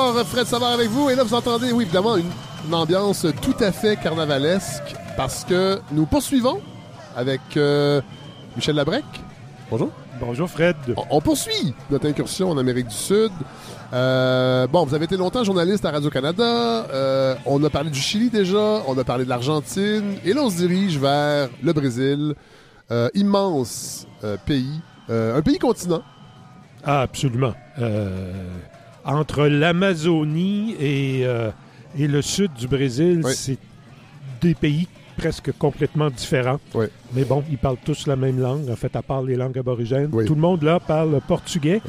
[0.00, 1.10] Alors, Fred Savard avec vous.
[1.10, 2.30] Et là, vous entendez, oui, évidemment, une,
[2.68, 6.60] une ambiance tout à fait carnavalesque parce que nous poursuivons
[7.16, 8.00] avec euh,
[8.54, 9.04] Michel Labrec.
[9.68, 9.90] Bonjour.
[10.20, 10.76] Bonjour Fred.
[10.96, 13.32] On, on poursuit notre incursion en Amérique du Sud.
[13.92, 16.44] Euh, bon, vous avez été longtemps journaliste à Radio-Canada.
[16.44, 18.82] Euh, on a parlé du Chili déjà.
[18.86, 20.14] On a parlé de l'Argentine.
[20.24, 22.36] Et là, on se dirige vers le Brésil.
[22.92, 24.80] Euh, immense euh, pays.
[25.10, 26.02] Euh, un pays continent.
[26.84, 27.52] Ah, absolument.
[27.80, 28.32] Euh,
[29.08, 31.50] entre l'Amazonie et, euh,
[31.98, 33.32] et le sud du Brésil, Oui.
[33.34, 33.58] c'est
[34.40, 36.60] des pays presque complètement différents.
[36.74, 36.86] Oui.
[37.14, 40.10] Mais bon, ils parlent tous la même langue, en fait, à part les langues aborigènes.
[40.12, 40.26] Oui.
[40.26, 41.80] Tout le monde là parle portugais.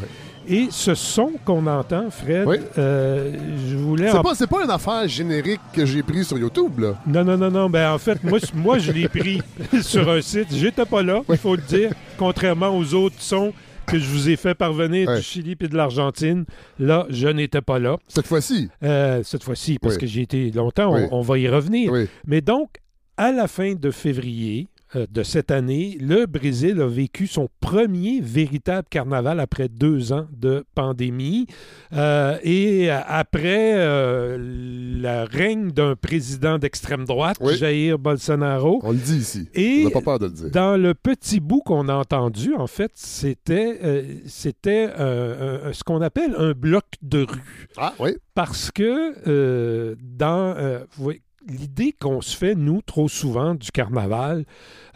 [0.47, 2.58] Et ce son qu'on entend, Fred, Oui.
[2.80, 3.36] euh,
[3.69, 6.95] je voulais C'est en pas, une affaire générique que j'ai prise sur YouTube, là.
[7.05, 7.69] Non, non, non, non.
[7.69, 8.17] Ben, en fait,
[8.55, 9.41] moi je l'ai pris
[9.83, 10.47] sur un site.
[10.52, 11.91] J'étais pas là, il faut le dire.
[12.17, 13.53] Contrairement aux autres sons
[13.91, 15.17] que je vous ai fait parvenir Ouais.
[15.17, 16.45] du Chili et de l'Argentine,
[16.79, 17.97] là, je n'étais pas là.
[18.07, 18.69] Cette fois-ci?
[18.83, 20.01] Euh, cette fois-ci, parce Oui.
[20.01, 21.07] que j'ai été longtemps, on- Oui.
[21.11, 21.91] on, va y revenir.
[21.91, 22.07] Oui.
[22.25, 22.69] Mais donc,
[23.17, 28.87] à la fin de février de cette année, le Brésil a vécu son premier véritable
[28.89, 31.45] carnaval après deux ans de pandémie.
[31.93, 37.55] Euh, et euh, après euh, le règne d'un président d'extrême droite, Oui.
[37.57, 38.79] Jair Bolsonaro.
[38.83, 39.47] On le dit ici.
[39.53, 40.51] Et On n'a pas peur de le dire.
[40.51, 46.01] dans le petit bout qu'on a entendu, en fait, c'était euh, c'était euh, ce qu'on
[46.01, 47.67] appelle un bloc de rue.
[47.77, 48.11] Ah, oui.
[48.33, 53.71] Parce que euh, dans euh, vous voyez, l'idée qu'on se fait, nous, trop souvent, du
[53.71, 54.45] carnaval,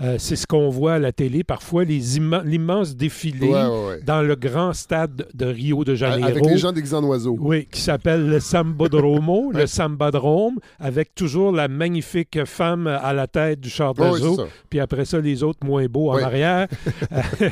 [0.01, 4.01] euh, c'est ce qu'on voit à la télé, parfois l'immense défilé Ouais, ouais, ouais.
[4.05, 6.29] dans le grand stade de Rio de Janeiro.
[6.29, 7.37] Avec les gens déguisés en oiseaux.
[7.39, 9.67] Oui, qui s'appelle le Sambodromo, le.
[9.67, 14.37] Sambadrome, avec toujours la magnifique femme à la tête du char d'oiseau,
[14.69, 16.67] puis après ça, les autres moins beaux en arrière.
[17.11, 17.49] Euh,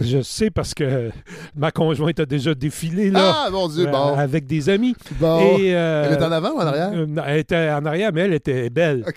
[0.00, 1.10] Je sais parce que
[1.56, 4.14] ma conjointe a déjà défilé là, Ah, mon Dieu, euh, bon.
[4.16, 4.94] avec des amis.
[5.20, 5.58] bon.
[5.58, 6.90] Et, euh, Elle est en avant ou en arrière?
[7.26, 9.04] elle était en arrière, mais elle était belle.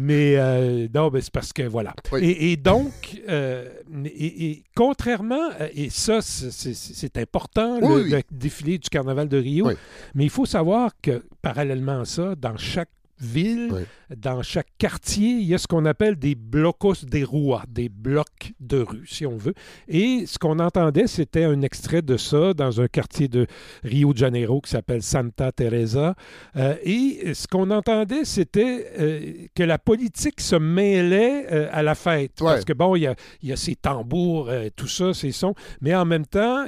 [0.00, 1.94] mais euh, non, c'est parce que voilà.
[2.12, 2.20] Oui.
[2.24, 2.92] Et, et donc,
[3.28, 3.68] euh,
[4.04, 8.10] et, et contrairement, euh, et ça, c'est- important, Oui, le, oui.
[8.10, 9.70] le défilé du carnaval de Rio,
[10.14, 13.86] mais il faut savoir que parallèlement à ça, dans chaque ville.
[14.16, 18.52] Dans chaque quartier, il y a ce qu'on appelle des blocos de rua, des blocs
[18.60, 19.54] de rue, si on veut.
[19.88, 23.46] Et ce qu'on entendait, c'était un extrait de ça dans un quartier de
[23.84, 26.14] Rio de Janeiro qui s'appelle Santa Teresa.
[26.56, 31.94] Euh, et ce qu'on entendait, c'était euh, que la politique se mêlait euh, à la
[31.94, 32.40] fête.
[32.40, 32.46] Ouais.
[32.52, 35.54] Parce que bon, il y a, il y a ces tambours, tout ça, ces sons.
[35.80, 36.64] Mais en même temps,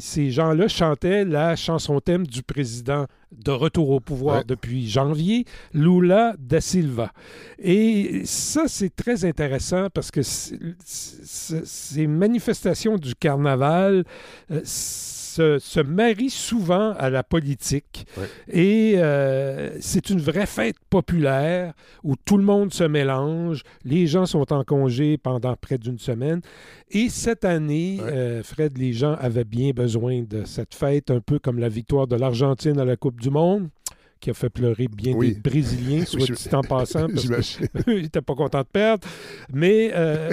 [0.00, 4.44] ces gens-là chantaient la chanson thème du président de retour au pouvoir Ouais.
[4.46, 6.81] depuis janvier, Lula da Silva.
[7.58, 14.04] Et ça, c'est très intéressant parce que ces manifestations du carnaval
[14.50, 18.06] euh, se, se marient souvent à la politique.
[18.48, 21.72] Et euh, c'est une vraie fête populaire
[22.04, 26.40] où tout le monde se mélange, les gens sont en congé pendant près d'une semaine.
[26.90, 31.38] Et cette année, euh, Fred, les gens avaient bien besoin de cette fête, un peu
[31.38, 33.68] comme la victoire de l'Argentine à la Coupe du Monde,
[34.22, 35.34] qui a fait pleurer bien Oui.
[35.34, 37.66] des Brésiliens, soit dit en passant, parce que J'imagine.
[37.88, 39.06] ils n'étaient pas contents de perdre.
[39.52, 40.30] Mais euh,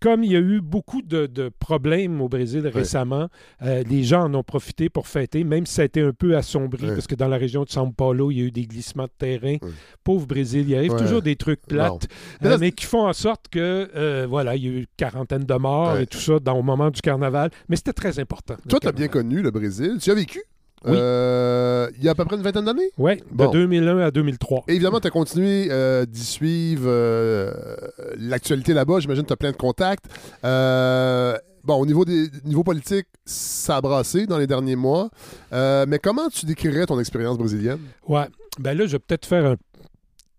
[0.00, 3.28] comme il y a eu beaucoup de, de problèmes au Brésil récemment,
[3.62, 6.36] euh, les gens en ont profité pour fêter, même si ça a été un peu
[6.36, 6.92] assombri, Ouais.
[6.94, 9.10] parce que dans la région de São Paulo, il y a eu des glissements de
[9.18, 9.56] terrain.
[9.62, 9.70] Ouais.
[10.04, 12.06] Pauvre Brésil, il arrive toujours des trucs plates,
[12.44, 15.44] euh, Mais qui font en sorte que, euh, voilà, il y a eu une quarantaine
[15.44, 17.50] de morts et tout ça dans, au moment du carnaval.
[17.70, 18.56] Mais c'était très important.
[18.68, 19.96] Toi, tu as bien connu le Brésil.
[20.00, 20.42] Tu as vécu?
[20.84, 20.96] Oui.
[21.00, 22.90] Euh, il y a à peu près une vingtaine d'années?
[22.98, 23.50] Oui, de Bon.
[23.50, 24.64] 2001 à 2003.
[24.68, 27.52] Et évidemment, tu as continué euh, d'y suivre euh,
[28.18, 29.00] l'actualité là-bas.
[29.00, 30.04] J'imagine que tu as plein de contacts.
[30.44, 35.10] Euh, bon, au niveau, des, niveau politique, ça a brassé dans les derniers mois.
[35.52, 37.80] Euh, mais comment tu décrirais ton expérience brésilienne?
[38.06, 38.26] Ouais.
[38.58, 39.56] Ben là, je vais peut-être faire un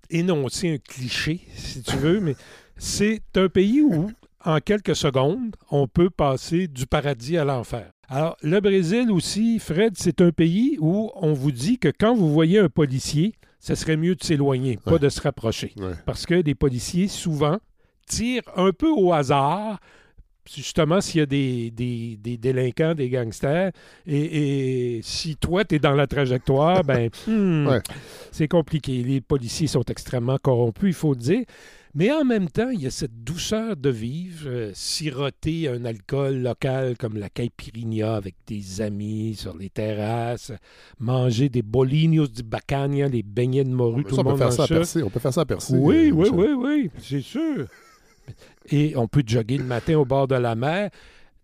[0.09, 2.35] énoncer un cliché, si tu veux, mais
[2.77, 4.09] c'est un pays où,
[4.45, 7.91] en quelques secondes, on peut passer du paradis à l'enfer.
[8.09, 12.31] Alors, le Brésil aussi, Fred, c'est un pays où on vous dit que quand vous
[12.31, 15.73] voyez un policier, ce serait mieux de s'éloigner, pas de se rapprocher.
[15.77, 15.91] Ouais.
[16.05, 17.57] Parce que les policiers, souvent,
[18.07, 19.79] tirent un peu au hasard
[20.49, 23.71] justement s'il y a des, des- des délinquants, des gangsters,
[24.05, 27.81] et, et si toi, tu es dans la trajectoire, ben, hmm, Ouais.
[28.31, 29.03] c'est compliqué.
[29.03, 31.43] Les policiers sont extrêmement corrompus, il faut le dire.
[31.99, 36.43] Mais en même temps, il y a cette douceur de vivre, euh, siroter un alcool
[36.43, 40.51] local comme la caipirinha avec des amis sur les terrasses,
[40.99, 44.37] manger des bolinhos di bacania, les beignets de morue, tout Ça, le on, peut monde
[44.37, 45.01] faire ça à percer.
[45.01, 45.73] on peut faire ça à percer.
[45.75, 46.35] Oui, euh, oui, Michel.
[46.35, 47.65] oui, oui, c'est sûr.
[48.69, 50.91] Et on peut jogger le matin au bord de la mer.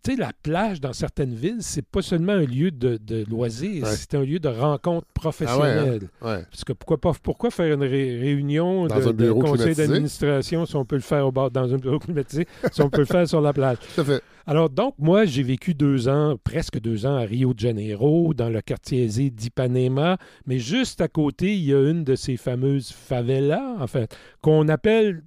[0.04, 3.84] Tu sais, la plage dans certaines villes, c'est pas seulement un lieu de, de loisirs,
[3.84, 3.90] Ouais.
[3.96, 5.06] c'est un lieu de rencontre Ah ouais, hein?
[5.14, 6.02] professionnelle.
[6.22, 6.44] Ouais.
[6.52, 10.66] Parce que pourquoi, pourquoi faire une ré- réunion Dans de, un bureau de conseil d'administration
[10.66, 13.06] si on peut le faire au bord, dans un bureau climatisé, si on peut le
[13.06, 13.78] faire sur la plage?
[13.96, 14.22] Tout à fait.
[14.46, 18.50] Alors, donc, moi, j'ai vécu deux ans, presque deux ans à Rio de Janeiro, dans
[18.50, 22.92] le quartier aisé d'Ipanema, mais juste à côté, il y a une de ces fameuses
[22.92, 25.24] favelas, en fait, qu'on appelle.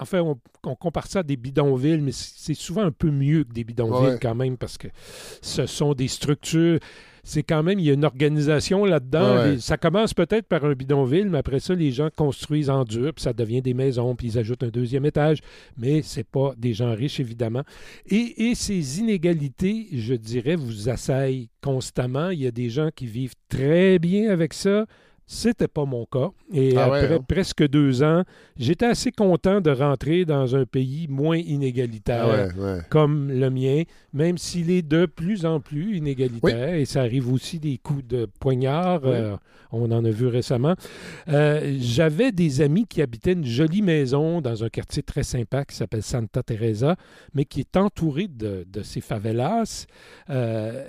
[0.00, 3.52] Enfin, on, on compare ça à des bidonvilles, mais c'est souvent un peu mieux que
[3.52, 4.18] des bidonvilles Ouais.
[4.20, 4.88] quand même, parce que
[5.42, 6.78] ce sont des structures.
[7.22, 9.36] C'est quand même, il y a une organisation là-dedans.
[9.36, 9.58] Ouais.
[9.58, 13.22] Ça commence peut-être par un bidonville, mais après ça, les gens construisent en dur, puis
[13.22, 15.40] ça devient des maisons, puis ils ajoutent un deuxième étage.
[15.76, 17.62] Mais c'est pas des gens riches, évidemment.
[18.06, 22.30] Et, et ces inégalités, je dirais, vous assaillent constamment.
[22.30, 24.86] Il y a des gens qui vivent très bien avec ça.
[25.32, 26.30] C'était pas mon cas.
[26.52, 27.24] Et Ah ouais, après hein?
[27.28, 28.24] presque deux ans,
[28.56, 32.78] j'étais assez content de rentrer dans un pays moins inégalitaire Ah ouais, ouais.
[32.90, 37.60] comme le mien, même s'il est de plus en plus inégalitaire, et ça arrive aussi
[37.60, 39.10] des coups de poignard, Oui.
[39.12, 39.36] euh,
[39.70, 40.74] on en a vu récemment.
[41.28, 45.76] Euh, J'avais des amis qui habitaient une jolie maison dans un quartier très sympa qui
[45.76, 46.96] s'appelle Santa Teresa,
[47.34, 49.86] mais qui est entouré de, de ces favelas.
[50.28, 50.84] Euh,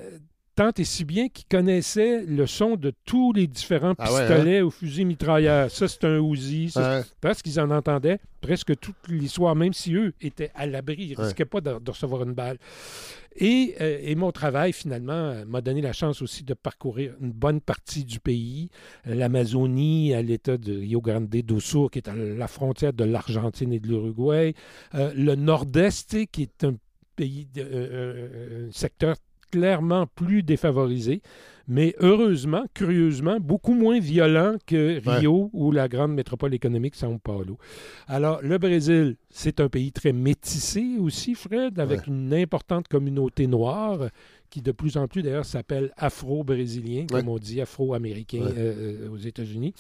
[0.56, 4.28] tant et si bien qu'ils connaissaient le son de tous les différents Ah ouais, hein?
[4.28, 5.72] pistolets ou fusils mitrailleurs.
[5.72, 7.06] Ça, c'est un Uzi, ça, Ouais.
[7.22, 11.12] parce qu'ils en entendaient presque tous les soirs, même si eux étaient à l'abri, ils
[11.12, 11.24] ne Ouais.
[11.26, 12.58] risquaient pas de, de recevoir une balle.
[13.38, 17.32] Et, euh, et mon travail, finalement, euh, m'a donné la chance aussi de parcourir une
[17.32, 18.70] bonne partie du pays,
[19.06, 23.72] l'Amazonie, à l'état de Rio Grande do Sul, qui est à la frontière de l'Argentine
[23.74, 24.54] et de l'Uruguay,
[24.96, 26.76] Euh, le Nord-Est, qui est un
[27.16, 29.16] pays, de- euh, un secteur
[29.52, 31.22] clairement plus défavorisé,
[31.68, 37.58] mais heureusement, curieusement, beaucoup moins violent que Rio ou la grande métropole économique São Paulo.
[38.08, 42.08] Alors, le Brésil, c'est un pays très métissé aussi, Fred, avec Ouais.
[42.08, 44.10] une importante communauté noire
[44.50, 49.18] qui de plus en plus d'ailleurs s'appelle afro-brésilien, comme on dit afro-américain euh, euh, aux
[49.18, 49.74] États-Unis.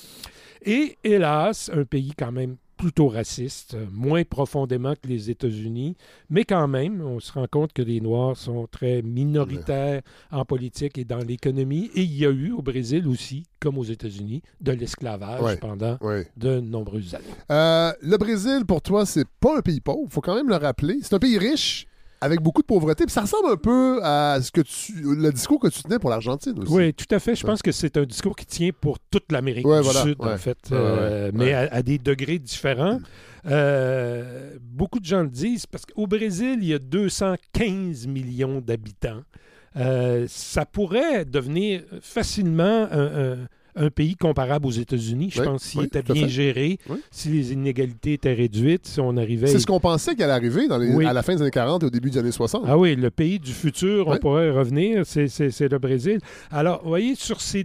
[0.65, 5.95] Et hélas, un pays quand même plutôt raciste, moins profondément que les États-Unis,
[6.31, 10.01] mais quand même, on se rend compte que les Noirs sont très minoritaires
[10.31, 11.91] en politique et dans l'économie.
[11.93, 15.57] Et il y a eu au Brésil aussi, comme aux États-Unis, de l'esclavage Ouais.
[15.57, 16.27] pendant Ouais.
[16.37, 17.25] de nombreuses années.
[17.51, 20.07] Euh, le Brésil, pour toi, c'est pas un pays pauvre.
[20.11, 20.97] faut quand même le rappeler.
[21.03, 21.85] C'est un pays riche
[22.21, 23.05] avec beaucoup de pauvreté.
[23.05, 26.09] Puis ça ressemble un peu à ce que tu, le discours que tu tenais pour
[26.11, 26.71] l'Argentine aussi.
[26.71, 27.35] Oui, tout à fait.
[27.35, 27.51] Je Ouais.
[27.51, 30.01] pense que c'est un discours qui tient pour toute l'Amérique Ouais, du voilà.
[30.03, 30.33] Sud, Ouais.
[30.33, 32.99] en fait, euh, mais à, à des degrés différents.
[33.47, 39.21] Euh, beaucoup de gens le disent parce qu'au Brésil, il y a 215 millions d'habitants.
[39.77, 45.63] Euh, ça pourrait devenir facilement un, un- un pays comparable aux États-Unis, je Oui, pense,
[45.63, 46.29] s'il oui, était bien fait.
[46.29, 46.97] géré, Oui.
[47.11, 49.47] si les inégalités étaient réduites, si on arrivait...
[49.47, 51.05] C'est ce qu'on pensait qu'elle allait arriver dans les- Oui.
[51.05, 52.63] à la fin des années 40 et au début des années 60.
[52.67, 55.27] Ah oui, le pays du futur, on pourrait revenir, c'est-
[55.71, 56.19] le Brésil.
[56.51, 57.63] Alors, vous voyez, sur ces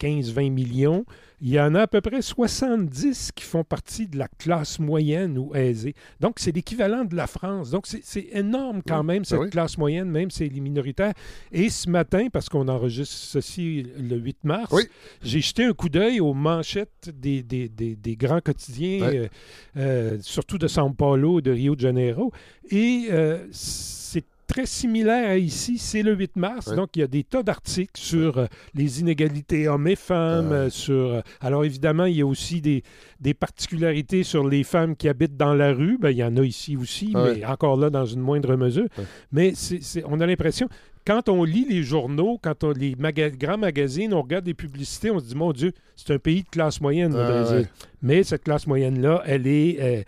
[0.00, 1.04] 215-20 millions,
[1.40, 5.36] il y en a à peu près 70 qui font partie de la classe moyenne
[5.36, 5.94] ou aisée.
[6.20, 7.70] Donc, c'est l'équivalent de la France.
[7.70, 9.50] Donc, c'est- énorme quand Oui, même, ben cette oui.
[9.50, 11.12] classe moyenne, même si elle est minoritaire.
[11.52, 14.84] Et ce matin, parce qu'on enregistre ceci le 8 mars, Oui.
[15.22, 19.28] j'ai jeté un coup d'œil aux manchettes des, des- des- des grands quotidiens, euh,
[19.76, 22.32] euh, surtout de São Paulo, de Rio de Janeiro.
[22.70, 27.06] Et euh, c'est très similaire à ici, c'est le 8 mars, donc il y a
[27.06, 30.94] des tas d'articles sur euh, les inégalités hommes et femmes, euh, sur...
[30.94, 32.82] euh, alors évidemment, il y a aussi des,
[33.20, 36.42] des particularités sur les femmes qui habitent dans la rue, Ben, il y en a
[36.42, 38.86] ici aussi, mais encore là, dans une moindre mesure.
[39.32, 40.68] Mais c'est- c'est- on a l'impression,
[41.06, 45.10] quand on lit les journaux, quand on les maga- grands magazines, on regarde des publicités,
[45.10, 47.68] on se dit, mon Dieu, c'est un pays de classe moyenne, le Brésil.
[48.04, 50.02] Mais cette classe moyenne-là, elle est, euh,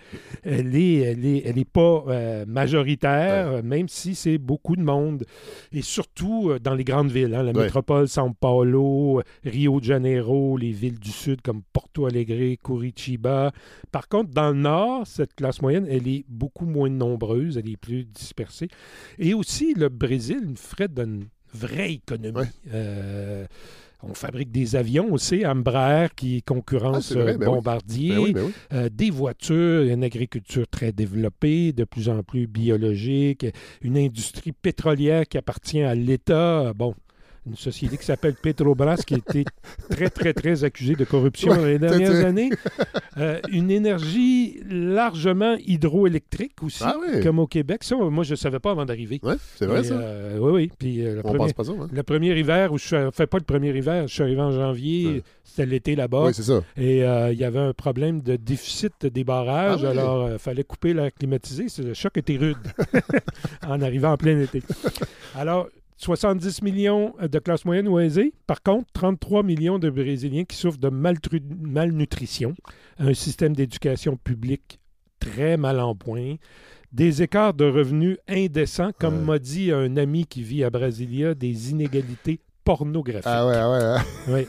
[0.45, 5.25] elle est, elle est, elle est pas euh, majoritaire, même si c'est beaucoup de monde.
[5.73, 7.65] Et surtout euh, dans les grandes villes, hein, la Ouais.
[7.65, 13.51] métropole São Paulo, Rio de Janeiro, les villes du sud comme Porto Alegre, Curitiba.
[13.91, 17.79] Par contre, dans le nord, cette classe moyenne, elle est beaucoup moins nombreuse, elle est
[17.79, 18.69] plus dispersée.
[19.19, 21.25] Et aussi, le Brésil, une ferait d'une
[21.55, 22.41] vraie économie.
[22.71, 23.47] Ouais.
[24.03, 27.47] On fabrique des avions aussi, Embraer qui concurrence vrai, ben.
[27.47, 28.53] Bombardier, Ben oui, ben oui.
[28.75, 33.47] euh, des voitures, une agriculture très développée, de plus en plus biologique,
[33.81, 36.73] une industrie pétrolière qui appartient à l'État.
[36.75, 36.95] Bon,
[37.47, 39.45] une société qui s'appelle Petrobras, qui a été
[39.89, 42.51] très, très, très accusée de corruption dans les dernières années.
[43.19, 47.23] Euh, une énergie largement hydroélectrique aussi, Ah oui.
[47.23, 47.85] comme au Québec.
[47.85, 49.21] Ça, moi, je ne savais pas avant d'arriver.
[49.23, 49.95] Ouais, c'est vrai Et, ça.
[49.95, 50.73] euh, oui, oui.
[50.79, 51.73] Puis euh, le, On premier, pense pas ça.
[51.73, 51.87] Hein?
[51.93, 54.51] le premier hiver, où je suis, enfin pas le premier hiver, je suis arrivé en
[54.53, 55.23] janvier, Ouais.
[55.45, 56.25] c'était l'été là-bas.
[56.27, 56.63] Oui, c'est ça.
[56.77, 59.99] Et il y avait un problème de déficit des barrages, Ah oui.
[59.99, 61.67] alors il fallait couper l'air climatisé.
[61.83, 62.57] Le choc était rude
[63.67, 64.63] en arrivant en plein été.
[65.35, 68.33] Alors, 70 millions de classe moyenne ou aisée.
[68.47, 72.55] Par contre, 33 millions de Brésiliens qui souffrent de malnutrition,
[72.99, 74.79] un système d'éducation publique
[75.21, 76.35] très mal en point,
[76.93, 79.25] des écarts de revenus indécents, comme Ouais.
[79.25, 83.23] m'a dit un ami qui vit à Brasilia, des inégalités pornographiques.
[83.27, 84.03] Ah ouais, ah ouais.
[84.35, 84.47] Oui.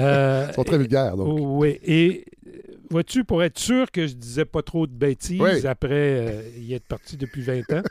[0.00, 1.26] Euh, Ils sont très vulgaires, donc.
[1.28, 1.78] Oh, oui.
[1.82, 2.50] Et euh,
[2.90, 5.66] vois-tu, pour être sûr que je disais pas trop de bêtises Oui.
[5.66, 5.88] après
[6.28, 7.82] euh, y être parti depuis 20 ans,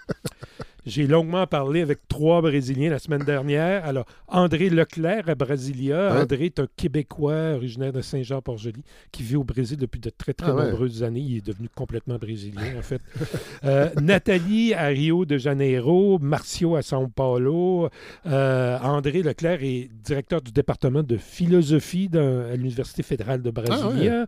[0.85, 3.85] j'ai longuement parlé avec trois Brésiliens la semaine dernière.
[3.85, 6.21] Alors, André Leclerc à Brasilia.
[6.21, 10.51] André est un Québécois originaire de Saint-Jean-Port-Joli qui vit au Brésil depuis de très, très
[10.51, 10.71] Ah ouais.
[10.71, 11.21] nombreuses années.
[11.21, 13.01] Il est devenu complètement brésilien, en fait.
[13.65, 17.87] Euh, Nathalie à Rio de Janeiro, Marcio à São Paulo,
[18.25, 24.25] euh, André Leclerc est directeur du département de philosophie à l'Université fédérale de Brasilia.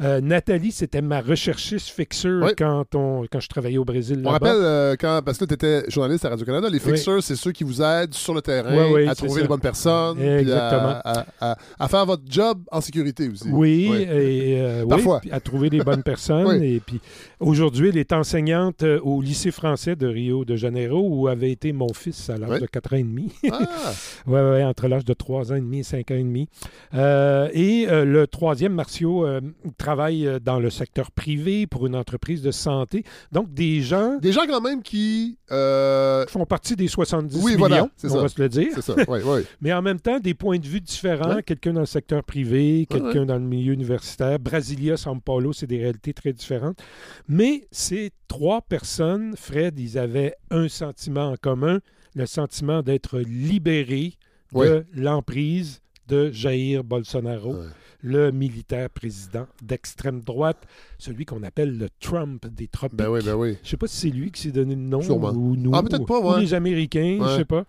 [0.00, 2.54] Euh, Nathalie, c'était ma recherchiste fixeur Ouais.
[2.56, 4.22] quand, on, quand je travaillais au Brésil.
[4.24, 7.64] On rappelle, quand, parce que tu étais journaliste à Radio-Canada, les fixers, c'est ceux qui
[7.64, 8.70] vous aident sur le terrain
[9.08, 9.40] à trouver ça.
[9.42, 11.00] les bonnes personnes, Exactement.
[11.04, 13.48] à, à- à- à faire votre job en sécurité aussi.
[13.50, 15.20] Oui, et, euh, oui, Parfois.
[15.30, 16.46] à trouver les bonnes personnes.
[16.46, 16.74] Oui.
[16.76, 17.00] Et puis
[17.40, 21.72] aujourd'hui, elle est enseignante euh, au lycée français de Rio de Janeiro, où avait été
[21.72, 22.60] mon fils à l'âge Oui.
[22.60, 23.32] de 4 ans et demi.
[23.50, 23.58] Ah,
[24.26, 26.48] ouais, entre l'âge de 3 ans et demi et 5 ans et demi.
[26.94, 29.40] Euh, et euh, le troisième, Marcio, euh,
[29.76, 33.04] travaille dans le secteur privé pour une entreprise de santé.
[33.32, 35.38] Donc, des gens des gens quand même qui...
[35.48, 38.20] font partie des 70 Oui, millions, voilà, on ça.
[38.20, 38.68] va se le dire.
[38.74, 39.40] c'est ça, oui, oui.
[39.60, 41.36] Mais en même temps, des points de vue différents.
[41.36, 41.42] Ouais.
[41.42, 43.26] Quelqu'un dans le secteur privé, quelqu'un ouais.
[43.26, 44.38] dans le milieu universitaire.
[44.38, 46.78] Brasilia, São Paulo, c'est des réalités très différentes.
[47.28, 51.80] Mais ces trois personnes, Fred, ils avaient un sentiment en commun,
[52.14, 54.14] le sentiment d'être libérés
[54.54, 57.54] de l'emprise de Jair Bolsonaro,
[58.00, 60.64] le militaire président d'extrême droite,
[60.98, 62.96] celui qu'on appelle le Trump des tropiques.
[62.96, 63.58] Ben oui, ben oui.
[63.62, 65.32] Je sais pas si c'est lui qui s'est donné le nom Sûrement.
[65.32, 67.28] ou nous Ah, peut-être pas, ou les Américains, Ouais.
[67.32, 67.64] je sais pas.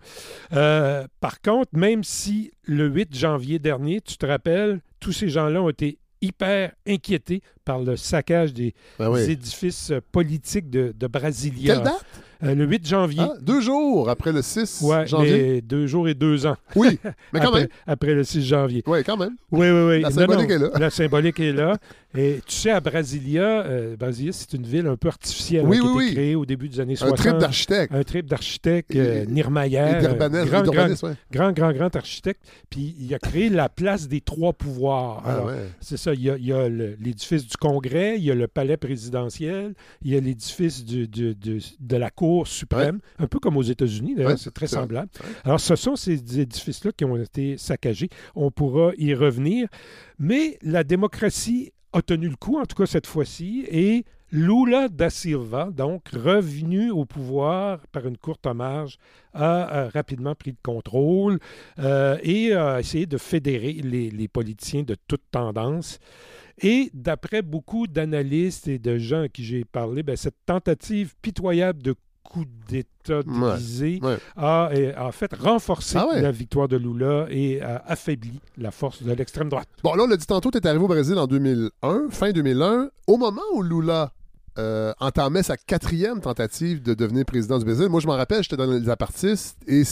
[0.54, 5.60] Euh, par contre, même si le 8 janvier dernier, tu te rappelles, tous ces gens-là
[5.62, 9.22] ont été hyper inquiétés par le saccage des Ben oui.
[9.22, 11.74] édifices politiques de, de Brasilia.
[11.74, 12.04] Quelle date?
[12.42, 13.20] Euh, le 8 janvier.
[13.22, 15.32] Ah, deux jours après le 6 ouais, janvier?
[15.54, 16.98] mais deux jours et deux ans Oui,
[17.32, 17.68] mais quand après, même.
[17.86, 18.82] après le 6 janvier.
[18.86, 19.36] Oui, quand même.
[19.50, 20.00] Oui, oui, oui.
[20.00, 20.70] La symbolique non, est là.
[20.78, 21.76] La symbolique est là.
[22.16, 25.80] Et tu sais, à Brasilia, euh, Brasilia, c'est une ville un peu artificielle Oui, hein,
[25.82, 26.14] qui a oui, été oui.
[26.14, 27.16] créée au début des années Un 60.
[27.18, 27.94] trip d'architecte.
[27.94, 31.12] Un trip d'architecte, euh, Nirmayer, euh, grand, grand, ouais.
[31.30, 32.40] grand, grand, grand architecte.
[32.68, 35.22] Puis il a créé la place des trois pouvoirs.
[35.24, 35.52] Ah, ouais.
[35.80, 39.74] C'est ça, il y a, a l'édifice du Congrès, il y a le palais présidentiel,
[40.02, 44.36] il y a l'édifice de la Cour suprême, un peu comme aux États-Unis, d'ailleurs, Ouais,
[44.36, 45.10] c'est très semblable.
[45.20, 45.30] Ouais.
[45.44, 48.08] Alors, ce sont ces édifices-là qui ont été saccagés.
[48.34, 49.68] On pourra y revenir.
[50.18, 55.10] Mais la démocratie a tenu le coup, en tout cas cette fois-ci, et Lula da
[55.10, 58.96] Silva, donc revenu au pouvoir par une courte marge,
[59.34, 61.40] a rapidement pris le contrôle
[61.80, 65.98] euh, et a essayé de fédérer les, les politiciens de toute tendance.
[66.62, 71.82] Et d'après beaucoup d'analystes et de gens à qui j'ai parlé, ben, cette tentative pitoyable
[71.82, 74.18] de coup d'État divisé ouais.
[74.36, 76.20] a, a en fait renforcé Ah ouais.
[76.20, 79.68] la victoire de Lula et a affaibli la force de l'extrême droite.
[79.82, 82.90] Bon, là, on l'a dit tantôt, tu es arrivé au Brésil en 2001, fin 2001.
[83.06, 84.12] Au moment où Lula
[84.58, 88.56] euh, entamait sa quatrième tentative de devenir président du Brésil, moi, je m'en rappelle, j'étais
[88.56, 89.82] dans les apartistes et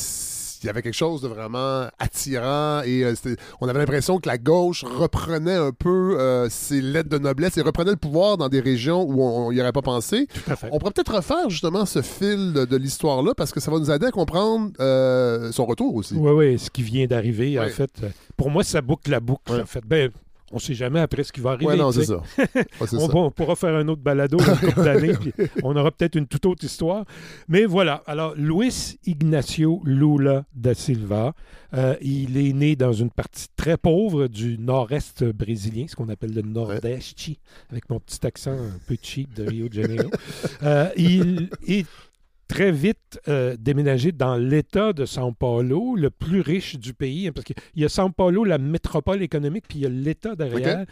[0.63, 3.15] il y avait quelque chose de vraiment attirant et euh,
[3.61, 7.63] on avait l'impression que la gauche reprenait un peu euh, ses lettres de noblesse et
[7.63, 10.27] reprenait le pouvoir dans des régions où on n'y aurait pas pensé.
[10.71, 13.91] On pourrait peut-être refaire justement ce fil de, de l'histoire-là parce que ça va nous
[13.91, 16.15] aider à comprendre euh, son retour aussi.
[16.15, 17.91] Oui, oui, ce qui vient d'arriver, en fait.
[18.37, 19.83] Pour moi, ça boucle la boucle, en fait.
[19.87, 20.11] Ben,
[20.53, 21.67] on ne sait jamais après ce qui va arriver.
[21.67, 22.23] Ouais, non, c'est ça.
[22.39, 22.47] Ouais,
[22.81, 22.97] On, ça.
[22.97, 26.17] va- on pourra faire un autre balado dans une couple d'années, puis on aura peut-être
[26.17, 27.05] une toute autre histoire.
[27.49, 28.03] Mais voilà.
[28.07, 31.35] Alors, Luis Ignacio Lula da Silva,
[31.75, 36.33] euh, il est né dans une partie très pauvre du nord-est brésilien, ce qu'on appelle
[36.35, 36.87] le nord-est,
[37.71, 40.11] avec mon petit accent un peu cheap de Rio de Janeiro.
[40.63, 41.87] Euh, il est
[42.49, 47.33] très vite euh, déménagé dans l'État de São Paulo, le plus riche du pays, hein,
[47.35, 50.85] parce qu'il y a São Paulo, la métropole économique, puis il y a l'État derrière.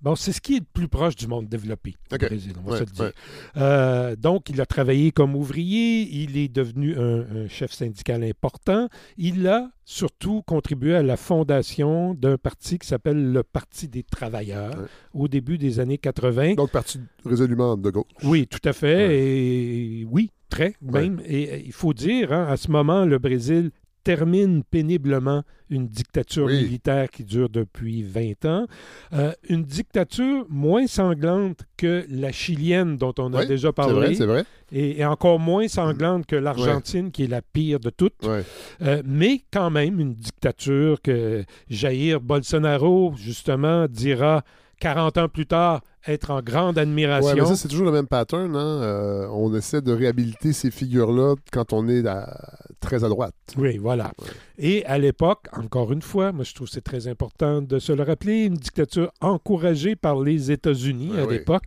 [0.00, 2.24] Bon, c'est ce qui est le plus proche du monde développé au OK.
[2.26, 3.04] Brésil, on va Ouais, se le dire.
[3.04, 3.12] ouais.
[3.56, 8.88] Euh, donc, il a travaillé comme ouvrier, il est devenu un, un chef syndical important.
[9.16, 14.76] Il a surtout contribué à la fondation d'un parti qui s'appelle le Parti des travailleurs
[14.76, 14.86] Ouais.
[15.14, 16.54] au début des années 80.
[16.54, 18.06] Donc, parti résolument de gauche.
[18.24, 19.16] Oui, tout à fait.
[19.20, 21.20] Et oui, très même.
[21.26, 23.70] Et euh, il faut dire, hein, à ce moment, le Brésil
[24.04, 26.64] termine péniblement une dictature Oui.
[26.64, 28.66] militaire qui dure depuis 20 ans.
[29.12, 34.14] Euh, une dictature moins sanglante que la chilienne dont on a Oui, déjà parlé, vrai,
[34.14, 34.44] c'est vrai.
[34.72, 38.26] et, et encore moins sanglante que l'Argentine, qui est la pire de toutes.
[38.26, 38.42] Ouais.
[38.82, 44.42] Euh, mais quand même une dictature que Jair Bolsonaro, justement, dira
[44.80, 47.34] 40 ans plus tard être en grande admiration.
[47.34, 48.54] Ouais, mais ça, c'est toujours le même pattern.
[48.56, 48.82] Hein?
[48.82, 53.34] Euh, on essaie de réhabiliter ces figures-là quand on est à- très à droite.
[53.56, 54.10] Oui, voilà.
[54.20, 54.28] Ouais.
[54.58, 57.92] Et à l'époque, encore une fois, moi je trouve que c'est très important de se
[57.92, 61.34] le rappeler, une dictature encouragée par les États-Unis Ouais, à oui.
[61.34, 61.62] l'époque,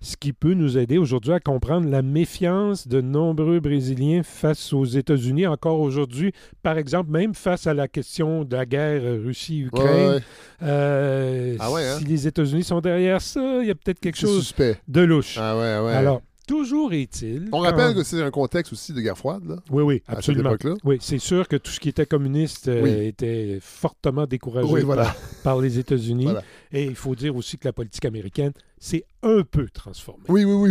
[0.00, 4.84] ce qui peut nous aider aujourd'hui à comprendre la méfiance de nombreux Brésiliens face aux
[4.84, 9.86] États-Unis, encore aujourd'hui, par exemple, même face à la question de la guerre Russie-Ukraine.
[10.08, 10.20] Ouais, ouais.
[10.62, 11.96] Euh, Ah ouais, hein?
[11.98, 14.76] Si les États-Unis sont derrière ça, il y a peut-être quelque chose suspect.
[14.86, 15.36] de louche.
[15.40, 15.92] Ah ouais, ouais.
[15.96, 17.48] Alors, toujours est-il.
[17.52, 20.12] on quand- rappelle que c'est un contexte aussi de guerre froide, là, Oui, oui, à
[20.12, 20.50] cette absolument.
[20.50, 20.74] époque-là.
[20.84, 23.06] Oui, c'est sûr que tout ce qui était communiste euh, Oui.
[23.06, 25.04] était fortement découragé Oui, voilà.
[25.04, 26.24] par, par les États-Unis.
[26.24, 26.42] Voilà.
[26.72, 30.24] Et il faut dire aussi que la politique américaine s'est un peu transformée.
[30.28, 30.70] Oui, oui,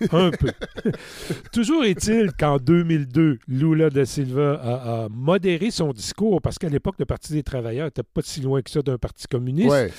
[0.00, 0.08] oui.
[0.12, 0.52] Un peu.
[1.52, 6.96] Toujours est-il qu'en 2002, Lula da Silva a, a modéré son discours parce qu'à l'époque,
[6.98, 9.70] le Parti des travailleurs n'était pas si loin que ça d'un parti communiste.
[9.70, 9.92] Ouais.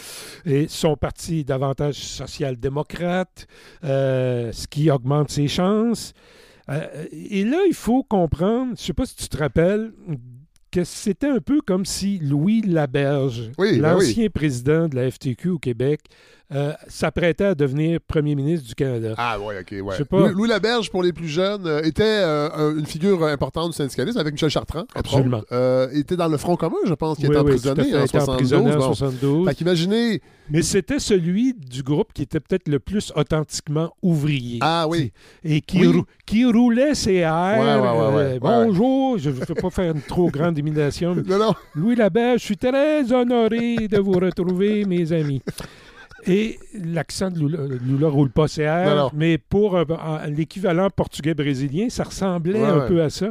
[0.45, 3.47] Et son parti est davantage social-démocrate,
[3.83, 6.13] euh, ce qui augmente ses chances.
[6.69, 9.91] Euh, et là, il faut comprendre, je ne sais pas si tu te rappelles,
[10.71, 15.49] que c'était un peu comme si Louis Laberge, Oui, ben l'ancien président de la FTQ
[15.49, 16.01] au Québec,
[16.51, 19.13] euh, s'apprêtait à devenir premier ministre du Canada.
[19.17, 20.03] Ah ouais, ok, ouais.
[20.05, 20.29] Pas.
[20.31, 24.17] Louis, Laberge, pour les plus jeunes, euh, était euh, un- une figure importante du syndicalisme
[24.19, 25.41] avec Michel Chartrand, Absolument.
[25.93, 28.75] était dans le Front commun, je pense, qui Oui, était emprisonné fait, en emprisonné 72.
[28.75, 28.93] en bon.
[28.93, 29.47] 72.
[29.49, 30.21] Fait qu'imaginez...
[30.51, 34.59] Mais c'était celui du groupe qui était peut-être le plus authentiquement ouvrier.
[34.61, 35.11] Ah oui.
[35.43, 35.87] et qui, Oui.
[35.97, 37.35] rou- qui roulait ses airs.
[37.59, 40.71] Ouais, ouais, ouais, euh, bonjour, je ne veux pas faire une trop grande mais
[41.27, 41.53] Non, non.
[41.75, 45.41] Louis Laberge, je suis très honoré de vous retrouver, mes amis.
[46.25, 52.03] Et l'accent de Lula, Lula roule pas ses airs, mais pour un- l'équivalent portugais-brésilien, ça
[52.03, 53.29] ressemblait un peu à ça.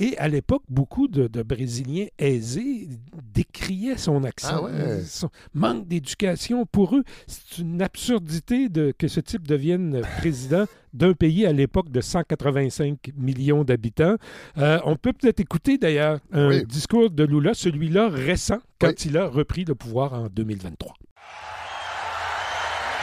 [0.00, 2.88] Et à l'époque, beaucoup de, de Brésiliens aisés
[3.34, 5.02] décriaient son accent, Ah ouais.
[5.04, 6.66] son manque d'éducation.
[6.66, 11.90] Pour eux, c'est une absurdité de, que ce type devienne président d'un pays à l'époque
[11.90, 14.16] de 185 millions d'habitants.
[14.56, 16.64] Euh, on peut peut-être écouter d'ailleurs un Oui.
[16.64, 18.94] discours de Lula, celui-là récent, quand Oui.
[19.06, 20.94] il a repris le pouvoir en 2023.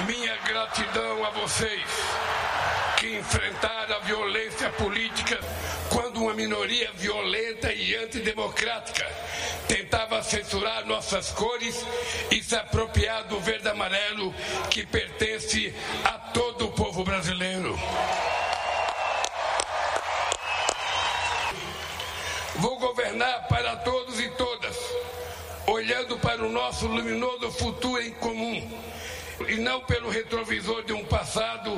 [0.07, 1.79] Minha gratidão a vocês
[3.05, 5.39] que enfrentaram a violência política
[5.91, 9.05] quando uma minoria violenta e antidemocrática
[9.67, 11.85] tentava censurar nossas cores
[12.31, 14.33] e se apropriar do verde amarelo
[14.71, 15.71] que pertence
[16.03, 17.77] a todo o povo brasileiro.
[22.55, 24.75] Vou governar para todos e todas,
[25.67, 28.83] olhando para o nosso luminoso futuro em comum
[29.47, 31.71] e não pelo retrovisor de um passado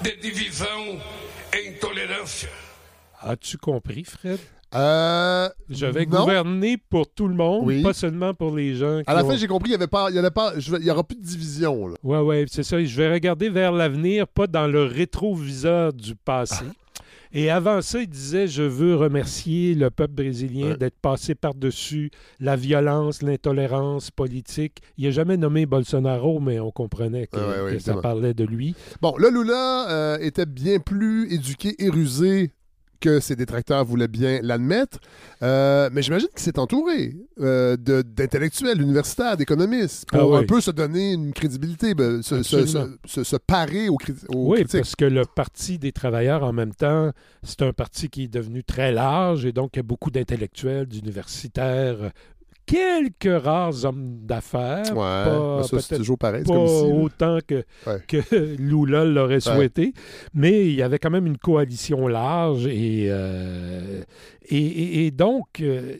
[0.00, 1.00] de divisão
[1.54, 2.48] e intolerância.
[3.20, 4.40] As-tu compris, Fred?
[4.74, 6.20] Euh, Je vais non.
[6.20, 7.82] gouverner pour tout le monde, Oui.
[7.82, 9.86] pas seulement pour les gens qui À la ont- fin, j'ai compris qu'il y avait
[9.86, 11.88] pas, il y avait pas, je il y aura plus de division.
[11.88, 11.96] Là.
[12.02, 12.82] Ouais, ouais, c'est ça.
[12.82, 16.64] Je vais regarder vers l'avenir, pas dans le rétroviseur du passé.
[17.32, 20.76] Et avant ça, il disait Je veux remercier le peuple brésilien Ouais.
[20.76, 24.78] d'être passé par-dessus la violence, l'intolérance politique.
[24.98, 28.34] Il n'a jamais nommé Bolsonaro, mais on comprenait que, Ouais, ouais, ouais, que ça parlait
[28.34, 28.74] de lui.
[29.00, 32.50] Bon, là, Lula euh, était bien plus éduqué et rusé
[33.02, 34.98] que ses détracteurs voulaient bien l'admettre.
[35.42, 40.70] Euh, mais j'imagine qu'il s'est entouré euh, d'intellectuels, d'universitaires, d'économistes pour Ah un peu se
[40.70, 42.94] donner une crédibilité, ben, se, se- Absolument.
[43.04, 44.80] se- se- se parer aux, aux Oui, critiques.
[44.80, 47.10] parce que le Parti des travailleurs, en même temps,
[47.42, 50.86] c'est un parti qui est devenu très large et donc il y a beaucoup d'intellectuels,
[50.86, 52.12] d'universitaires,
[52.66, 54.96] quelques rares hommes d'affaires.
[54.96, 56.44] Ouais, ça, c'est toujours pareil.
[56.44, 58.00] pas comme autant que, Ouais.
[58.06, 58.18] que
[58.58, 59.40] Lula l'aurait Ouais.
[59.40, 59.92] souhaité,
[60.34, 64.02] mais il y avait quand même une coalition large et, euh,
[64.48, 65.96] et, et- et donc euh,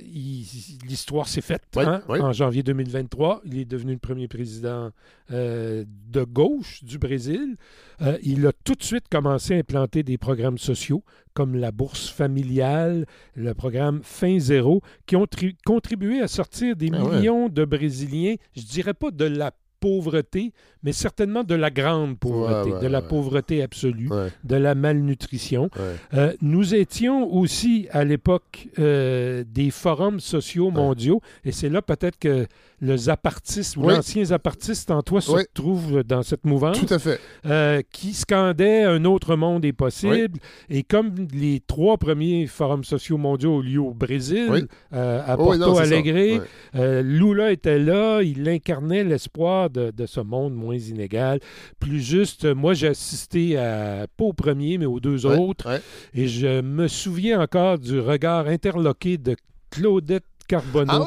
[0.86, 3.42] l'histoire s'est faite hein, en janvier 2023.
[3.44, 4.90] Il est devenu le premier président
[5.30, 7.56] euh, de gauche du Brésil.
[8.02, 11.02] Euh, il a tout de suite commencé à implanter des programmes sociaux
[11.34, 16.90] comme la bourse familiale, le programme Fin Zéro, qui ont tri- contribué à sortir des
[16.92, 17.16] Ah ouais.
[17.16, 20.52] millions de Brésiliens, je dirais pas de la pauvreté,
[20.84, 23.08] mais certainement de la grande pauvreté, Ouais, ouais, de la ouais.
[23.08, 24.08] pauvreté absolue,
[24.44, 25.70] de la malnutrition.
[26.14, 32.18] Euh, nous étions aussi à l'époque euh, des forums sociaux mondiaux, et c'est là peut-être
[32.18, 32.46] que
[32.84, 33.94] le zapartiste ou Oui.
[33.94, 35.42] l'ancien zapartiste en toi se Oui.
[35.42, 37.20] retrouve dans cette mouvance, Tout à fait.
[37.46, 40.40] euh, qui scandait un autre monde est possible.
[40.68, 45.44] Et comme les trois premiers forums sociaux mondiaux ont lieu au Brésil, euh, à Oh,
[45.44, 45.94] Porto non, c'est ça.
[45.96, 51.38] Alegre, euh, Lula était là, il incarnait l'espoir de, de ce monde moins inégal,
[51.78, 52.44] plus juste.
[52.46, 55.80] Moi, j'ai assisté à, pas au premier, mais aux deux autres.
[56.14, 59.36] Et je me souviens encore du regard interloqué de
[59.70, 61.04] Claudette Carbonneau.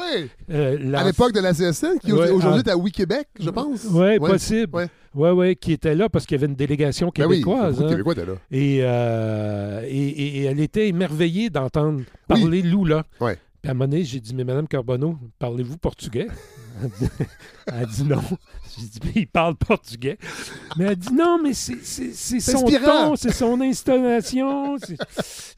[0.50, 2.68] euh, la- À l'époque de la CSN, qui Ouais, aujourd'hui ah.
[2.68, 3.84] est à Wikibéc, je pense.
[3.86, 4.88] Ouais, possible.
[5.14, 7.78] Ouais, ouais, qui était là parce qu'il y avait une délégation Ben oui, québécoise.
[7.78, 7.88] de hein.
[7.88, 8.34] Québécois étaient là.
[8.50, 13.04] Et, euh, et, et- et elle était émerveillée d'entendre parler Lula.
[13.20, 13.38] Ouais.
[13.62, 16.26] Puis à un moment donné, j'ai dit, mais Madame Carbonneau, parlez-vous portugais?
[17.66, 18.22] Elle a dit non.
[18.78, 20.18] J'ai dit, mais il parle portugais.
[20.76, 21.82] Mais elle a dit non, mais c'est
[22.40, 23.08] son inspirant.
[23.10, 24.76] ton, c'est son installation.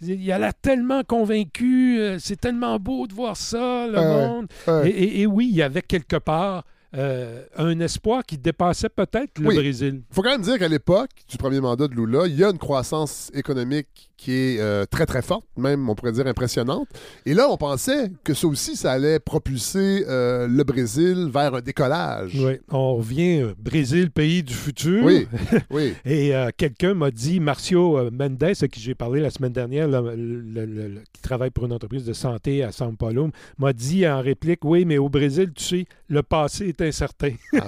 [0.01, 1.99] Il a l'air tellement convaincu.
[1.99, 4.47] euh, C'est tellement beau de voir ça, le monde.
[4.67, 4.91] Ouais.
[4.91, 6.65] Et, et- et oui, il y avait quelque part
[6.97, 9.57] euh, un espoir qui dépassait peut-être le Oui.
[9.57, 10.03] Brésil.
[10.11, 12.51] Il faut quand même dire qu'à l'époque du premier mandat de Lula, il y a
[12.51, 16.89] une croissance économique qui est euh, très, très forte, même, on pourrait dire, impressionnante.
[17.25, 21.61] Et là, on pensait que ça aussi, ça allait propulser euh, le Brésil vers un
[21.61, 22.33] décollage.
[22.35, 25.05] Oui, on revient Brésil, pays du futur.
[25.05, 25.29] Oui,
[25.71, 25.95] oui.
[26.05, 30.41] Et quelqu'un m'a dit, Marcio Mendes, à qui j'ai parlé la semaine dernière, le- le-
[30.67, 34.21] le- le- qui travaille pour une entreprise de santé à São Paulo, m'a dit en
[34.21, 37.33] réplique, oui, mais au Brésil, tu sais, le passé est incertain.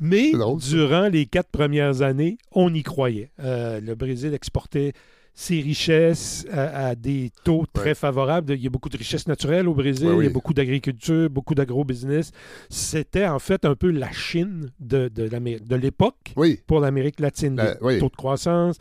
[0.00, 0.68] mais drôle, ça.
[0.70, 3.30] durant les quatre premières années, on y croyait.
[3.40, 4.92] Euh, le Brésil exportait
[5.38, 7.94] ses richesses à, à des taux très Ouais.
[7.94, 8.54] favorables.
[8.54, 10.24] Il y a beaucoup de richesses naturelles au Brésil, Ouais, oui.
[10.24, 12.32] il y a beaucoup d'agriculture, beaucoup d'agro-business.
[12.70, 16.60] C'était en fait un peu la Chine de, de, l'époque Oui.
[16.66, 17.56] pour l'Amérique latine.
[17.56, 17.98] La- oui.
[17.98, 18.76] taux de croissance.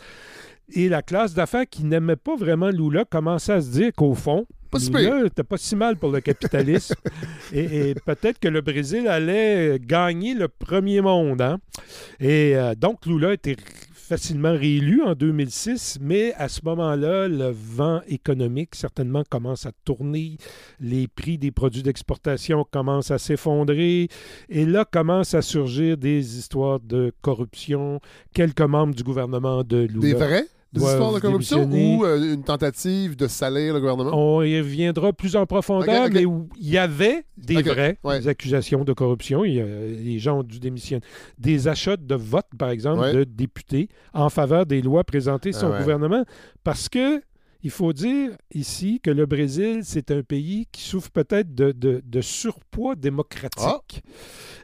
[0.73, 4.45] Et la classe d'affaires qui n'aimait pas vraiment Lula commençait à se dire qu'au fond,
[4.75, 6.95] Pas si pas si mal pour le capitalisme.
[7.53, 11.41] et et peut-être que le Brésil allait gagner le premier monde.
[11.41, 11.59] hein.
[12.19, 13.55] Et euh, donc, Lula était
[14.05, 20.37] facilement réélu en 2006, mais à ce moment-là, le vent économique certainement commence à tourner,
[20.79, 24.07] les prix des produits d'exportation commencent à s'effondrer,
[24.49, 27.99] et là commencent à surgir des histoires de corruption.
[28.33, 30.45] Quelques membres du gouvernement de Lula Des vrais?
[30.79, 34.11] Des histoires de corruption ou euh, une tentative de salir le gouvernement?
[34.13, 38.19] On y reviendra plus en profondeur, mais où il y avait des vraies ouais.
[38.19, 39.43] des accusations de corruption.
[39.43, 41.01] Il les gens ont dû démissionner.
[41.37, 43.13] Des achats de vote, par exemple, Ouais.
[43.13, 45.79] de députés en faveur des lois présentées sur Ah son ouais.
[45.79, 46.23] gouvernement.
[46.63, 47.21] Parce que
[47.65, 51.99] il faut dire ici que le Brésil, c'est un pays qui souffre peut-être de, de-
[52.05, 54.03] de surpoids démocratique.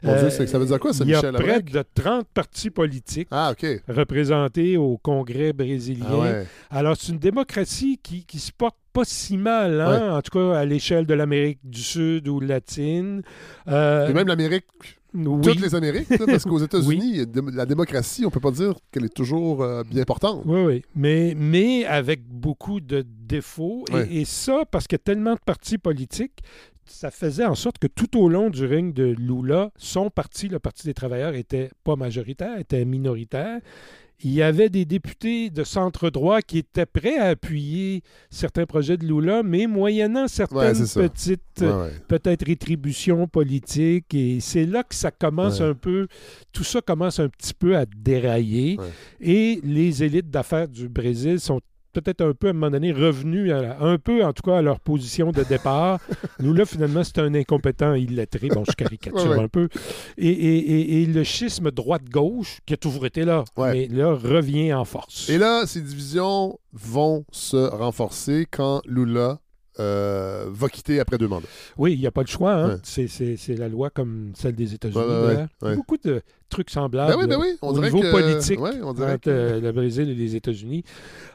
[0.04, 2.26] Mon Dieu, Euh, ça veut dire quoi, ça, Il y a Michel près de 30
[2.32, 3.66] partis politiques Ah, OK.
[3.88, 6.06] représentés au Congrès brésilien.
[6.08, 6.46] Ah ouais.
[6.70, 10.58] Alors, c'est une démocratie qui, qui se porte pas si mal, hein, en tout cas
[10.58, 13.22] à l'échelle de l'Amérique du Sud ou latine.
[13.68, 14.66] Euh, Et même l'Amérique,
[15.14, 17.42] oui, toutes les Amériques, là, parce qu'aux États-Unis, Oui.
[17.54, 20.42] la démocratie, on peut pas dire qu'elle est toujours euh, bien portante.
[20.46, 20.82] oui, oui.
[20.94, 23.84] Mais, mais avec beaucoup de défauts.
[24.10, 26.40] Et, ça, parce qu'il y a tellement de partis politiques,
[26.84, 30.58] ça faisait en sorte que tout au long du règne de Lula, son parti, le
[30.58, 33.60] Parti des travailleurs, était pas majoritaire, était minoritaire.
[34.24, 39.04] Il y avait des députés de centre-droit qui étaient prêts à appuyer certains projets de
[39.06, 41.90] Lula, mais moyennant certaines petites Ouais, ouais.
[42.08, 44.14] peut-être rétribution politique.
[44.14, 46.06] Et c'est là que ça commence un peu,
[46.52, 48.78] tout ça commence un petit peu à dérailler.
[49.20, 51.60] Et les élites d'affaires du Brésil sont
[51.92, 54.62] peut-être un peu, à un moment donné, revenus, à un peu en tout cas, à
[54.62, 56.00] leur position de départ.
[56.40, 58.48] Nous, là, finalement, c'est un incompétent illettré.
[58.48, 59.42] Bon, je caricature Ouais, ouais.
[59.44, 59.68] un peu.
[60.18, 63.88] Et, et- et- et le schisme droite-gauche, qui a toujours été là, Ouais.
[63.88, 65.28] mais là, revient en force.
[65.28, 69.38] Et là, ces divisions vont se renforcer quand Lula
[69.80, 71.46] euh, va quitter après deux mandats.
[71.78, 72.52] Oui, il n'y a pas de choix.
[72.52, 72.68] hein.
[72.74, 72.80] Ouais.
[72.84, 75.02] C'est- la loi comme celle des États-Unis.
[75.02, 75.76] Ouais, ouais.
[75.76, 76.20] Beaucoup de
[76.52, 77.12] trucs semblables.
[77.12, 77.56] Ben oui, ben oui.
[77.62, 80.14] On au dirait niveau que, politique ouais, on dirait entre que- euh, le Brésil et
[80.14, 80.84] les États-Unis.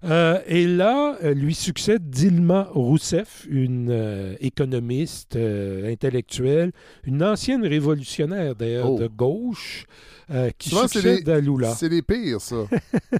[0.05, 6.71] Euh, et là, euh, lui succède Dilma Rousseff, une euh, économiste euh, intellectuelle,
[7.03, 8.99] une ancienne révolutionnaire d'ailleurs Oh.
[8.99, 9.85] de gauche,
[10.29, 11.73] euh, qui Souvent, succède les- à Lula.
[11.75, 12.55] C'est les pires, ça.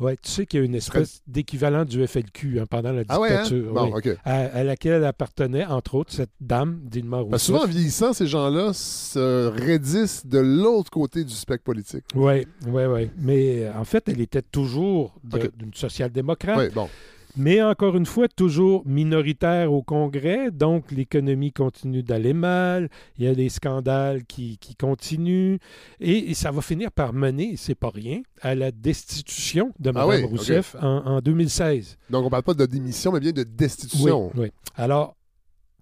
[0.00, 3.20] Ouais, tu sais qu'il y a une espèce d'équivalent du FLQ hein, pendant la ah
[3.20, 3.42] ouais, hein?
[3.42, 3.72] dictature.
[3.74, 4.16] Bon, oui, OK.
[4.24, 7.42] à, à laquelle elle appartenait, entre autres, cette dame, Dilma Rousseff.
[7.42, 12.04] Souvent, en vieillissant, ces gens-là se raidissent de l'autre côté côté du spectre politique.
[12.14, 13.10] Oui, oui, oui.
[13.18, 16.58] Mais euh, en fait, elle était toujours d'une social-démocrate.
[16.58, 16.88] Oui, bon.
[17.36, 23.28] Mais encore une fois, toujours minoritaire au Congrès, donc l'économie continue d'aller mal, il y
[23.28, 25.58] a des scandales qui, qui continuent,
[26.00, 30.06] et, et ça va finir par mener, c'est pas rien, à la destitution de Ah
[30.06, 31.98] Mme oui, Rousseff en, en 2016.
[32.10, 34.32] Donc, on parle pas de démission, mais bien de destitution.
[34.34, 34.52] Oui, oui.
[34.74, 35.14] Alors,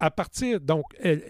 [0.01, 1.23] à partir, donc, elle,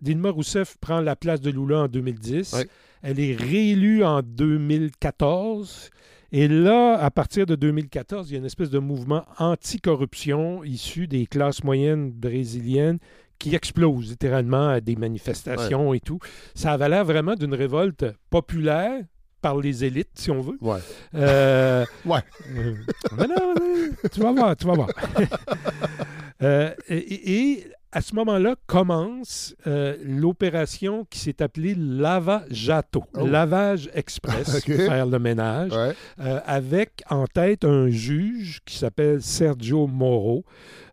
[0.00, 2.54] Dilma Rousseff prend la place de Lula en 2010.
[2.56, 2.64] Oui.
[3.06, 5.90] Elle est réélue en 2014.
[6.32, 11.06] Et là, à partir de 2014, il y a une espèce de mouvement anti-corruption issu
[11.06, 12.98] des classes moyennes brésiliennes
[13.38, 16.18] qui explose littéralement à des manifestations et tout.
[16.54, 19.02] Ça avait l'air vraiment d'une révolte populaire
[19.42, 20.56] par les élites, si on veut.
[20.62, 20.78] Ouais.
[21.14, 22.20] Euh, Ouais.
[22.56, 22.74] euh,
[23.18, 23.54] mais non,
[24.02, 24.88] mais tu vas voir, tu vas voir.
[26.42, 33.24] Euh, et, et à ce moment-là commence euh, l'opération qui s'est appelée Lava Jato, Oh.
[33.26, 34.74] lavage express, Ok.
[34.76, 35.94] faire le ménage, Ouais.
[36.20, 40.44] euh, avec en tête un juge qui s'appelle Sergio Moro.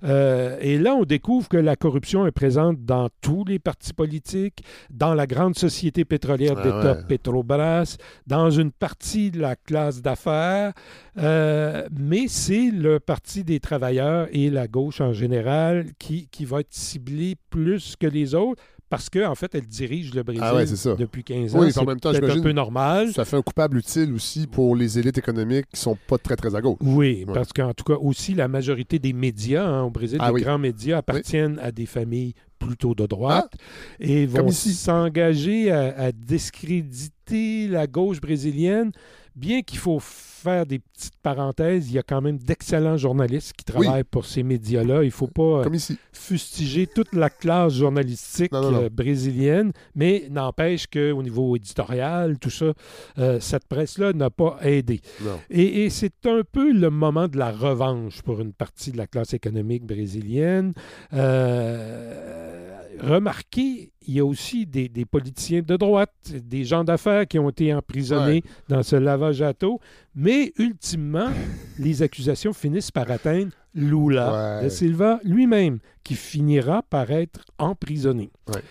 [0.03, 4.63] Euh, et là, on découvre que la corruption est présente dans tous les partis politiques,
[4.91, 7.03] dans la grande société pétrolière Ah d'État ouais.
[7.07, 10.73] Petrobras, dans une partie de la classe d'affaires,
[11.15, 16.73] mais c'est le Parti des travailleurs et la gauche en général qui, qui va être
[16.91, 20.65] ciblé plus que les autres parce qu'en en fait, elle dirige le Brésil Ah ouais,
[20.67, 20.95] c'est ça.
[20.95, 21.59] depuis 15 ans.
[21.61, 23.13] Oui, en C'est même temps, peut-être un peu normal.
[23.13, 26.53] Ça fait un coupable utile aussi pour les élites économiques qui sont pas très, très
[26.55, 26.77] à gauche.
[26.81, 27.33] Oui, Ouais.
[27.33, 30.41] parce qu'en tout cas, aussi, la majorité des médias hein, au Brésil, Ah les oui.
[30.41, 33.53] grands médias, appartiennent à des familles plutôt de droite
[34.01, 38.91] et Comme vont s'engager à, à discréditer la gauche brésilienne,
[39.35, 43.63] bien qu'il faut faire des petites parenthèses, il y a quand même d'excellents journalistes qui
[43.75, 43.85] Oui.
[43.85, 45.03] travaillent pour ces médias-là.
[45.03, 45.69] Il ne faut pas euh,
[46.11, 48.81] fustiger toute la classe journalistique Non, non, non.
[48.83, 52.73] euh, brésilienne, mais n'empêche qu'au niveau éditorial, tout ça,
[53.19, 55.01] euh, cette presse-là n'a pas aidé.
[55.49, 59.05] Et, et c'est un peu le moment de la revanche pour une partie de la
[59.07, 60.73] classe économique brésilienne.
[61.13, 67.37] Euh, remarquez, il y a aussi des, des politiciens de droite, des gens d'affaires qui
[67.39, 69.79] ont été emprisonnés dans ce lavage à taux,
[70.15, 71.29] mais ultimement,
[71.77, 74.63] les accusations finissent par atteindre Lula Ouais.
[74.65, 78.31] de Silva lui-même, qui finira par être emprisonné.
[78.47, 78.61] Ouais.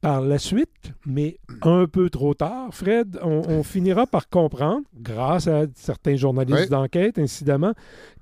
[0.00, 5.48] Par la suite, mais un peu trop tard, Fred, on, on finira par comprendre, grâce
[5.48, 7.72] à certains journalistes d'enquête, incidemment,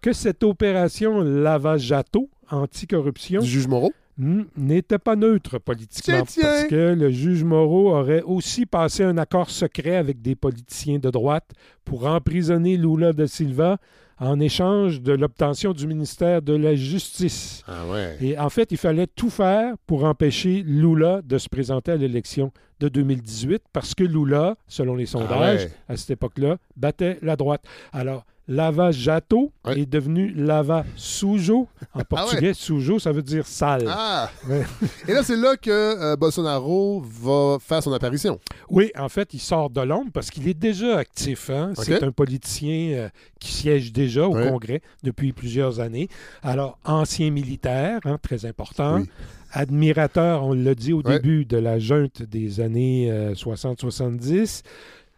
[0.00, 3.92] que cette opération lavage à taux anticorruption Du juge Moreau?
[4.18, 6.22] Hmm, n'était pas neutre politiquement.
[6.26, 6.42] Tiens, tiens.
[6.42, 11.10] Parce que le juge Moreau aurait aussi passé un accord secret avec des politiciens de
[11.10, 11.50] droite
[11.84, 13.78] pour emprisonner Lula da Silva
[14.18, 17.62] en échange de l'obtention du ministère de la Justice.
[17.66, 18.16] Ah ouais.
[18.20, 22.52] Et en fait, il fallait tout faire pour empêcher Lula de se présenter à l'élection
[22.80, 25.72] de 2018 parce que Lula, selon les sondages, ouais.
[25.88, 27.64] à cette époque-là, battait la droite.
[27.92, 29.80] Alors, Lava Jato Ouais.
[29.80, 31.66] est devenu Lava Sujo.
[31.94, 32.54] En portugais, ouais?
[32.54, 33.86] Sujo, ça veut dire sale.
[33.88, 34.28] Ah!
[34.48, 34.62] Ouais.
[35.08, 38.38] Et là, c'est là que euh, Bolsonaro va faire son apparition.
[38.68, 41.48] Oui, en fait, il sort de l'ombre parce qu'il est déjà actif.
[41.48, 41.72] hein.
[41.76, 43.08] C'est un politicien euh,
[43.40, 44.32] qui siège déjà au.
[44.34, 46.08] Congrès depuis plusieurs années.
[46.42, 48.98] Alors, ancien militaire, hein, très important.
[49.00, 49.08] Oui.
[49.52, 51.14] Admirateur, on l'a dit au Ouais.
[51.18, 54.62] début de la junte des années euh, 60-70.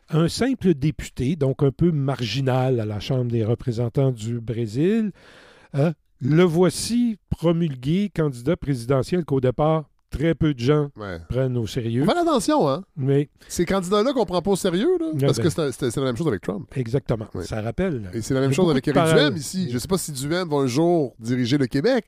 [0.09, 5.11] Un simple député, donc un peu marginal à la Chambre des représentants du Brésil.
[5.75, 11.19] Euh, le voici promulgué candidat présidentiel qu'au départ, très peu de gens Ouais.
[11.29, 12.05] prennent au sérieux.
[12.05, 12.85] Faire attention, hein?
[12.97, 15.43] Mais Ces candidats-là qu'on prend pas au sérieux, là, Ouais, parce ben.
[15.43, 16.69] que c'est c'est- la même chose avec Trump.
[16.77, 17.27] Exactement.
[17.43, 18.09] Ça rappelle.
[18.15, 19.27] Et c'est la même chose avec parallèles.
[19.31, 19.69] Duhem ici.
[19.71, 22.07] Je sais pas si Duhem va un jour diriger le Québec,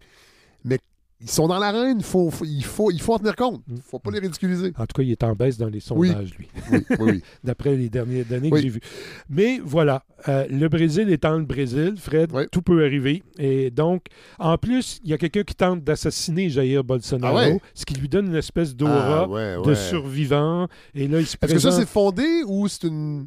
[0.65, 0.79] mais
[1.21, 1.97] ils sont dans l'arène.
[1.99, 3.63] Il faut, faut- il, faut, il faut en tenir compte.
[3.69, 4.73] Il faut pas les ridiculiser.
[4.79, 7.89] En tout cas, il est en baisse dans les sondages, lui, Oui, oui, d'après les
[7.89, 8.59] dernières données Oui.
[8.61, 8.81] que j'ai vues.
[9.29, 13.23] Mais voilà, euh, le Brésil étant le Brésil, Fred, tout peut arriver.
[13.39, 14.05] Et donc,
[14.39, 17.61] en plus, il y a quelqu'un qui tente d'assassiner Jair Bolsonaro, Ah ouais?
[17.75, 20.69] ce qui lui donne une espèce d'aura Ah, ouais, de survivant.
[20.95, 23.27] Et là, il se Est-ce que ça, c'est fondé ou c'est une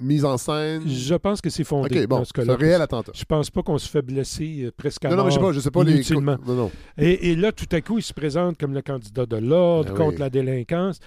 [0.00, 0.82] mise en scène?
[0.88, 3.12] Je pense que c'est fondé OK, bon, ce c'est un réel attentat.
[3.14, 5.40] Je pense pas qu'on se fait blesser euh, presque à Non, non, mais je sais
[5.40, 6.02] mort pas, je sais pas les...
[6.46, 6.70] Non, non.
[6.96, 9.96] Et, et là, tout à coup, il se présente comme le candidat de l'ordre Ah
[9.96, 10.18] contre oui.
[10.20, 10.98] la délinquance.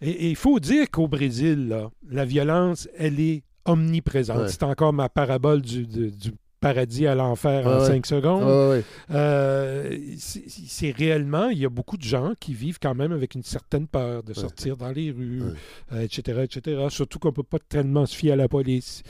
[0.00, 4.38] Et et il faut dire qu'au Brésil, là, la violence, elle est omniprésente.
[4.42, 4.48] Ouais.
[4.48, 7.86] C'est encore ma parabole du, du- du paradis à l'enfer en ouais.
[7.86, 8.70] cinq secondes.
[8.72, 8.82] Ouais.
[9.10, 13.42] Euh, c'est réellement, il y a beaucoup de gens qui vivent quand même avec une
[13.42, 15.52] certaine peur de sortir dans les rues, Ouais.
[15.92, 16.86] euh, etc., etc.
[16.90, 19.02] Surtout qu'on ne peut pas tellement se fier à la police.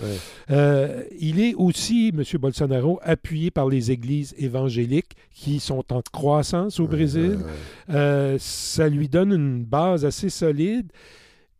[0.51, 2.23] Euh, il est aussi, M.
[2.41, 7.39] Bolsonaro, appuyé par les églises évangéliques qui sont en croissance au Brésil.
[7.89, 10.91] Ça lui donne une base assez solide.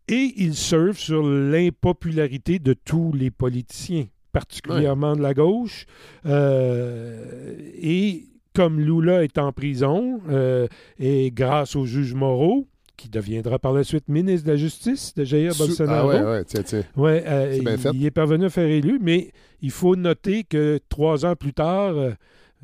[0.09, 4.05] Et il surfe sur l'impopularité de tous les politiciens,
[4.39, 5.85] particulièrement de la gauche.
[6.25, 10.67] Euh, et comme Lula est en prison, euh,
[10.99, 15.23] et grâce au juge Moreau, qui deviendra par la suite ministre de la Justice de
[15.23, 16.09] Jair Sous- Bolsonaro.
[16.11, 16.83] Ah ouais, ouais, tiens, tiens.
[16.95, 20.79] Ouais, euh, C'est bien il, est parvenu à faire élu, mais il faut noter que
[20.89, 22.13] trois ans plus tard, euh,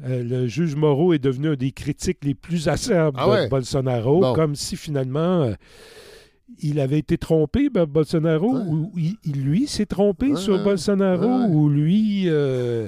[0.04, 3.50] le juge Moreau est devenu un des critiques les plus acerbes Ah de?
[3.50, 4.34] Bolsonaro, Bon.
[4.34, 5.54] comme si finalement euh,
[6.62, 8.64] il avait été trompé, Bolsonaro, Ouais.
[8.68, 11.48] ou il, lui s'est trompé Ouais, sur Bolsonaro, ouais.
[11.50, 12.88] ou lui, euh,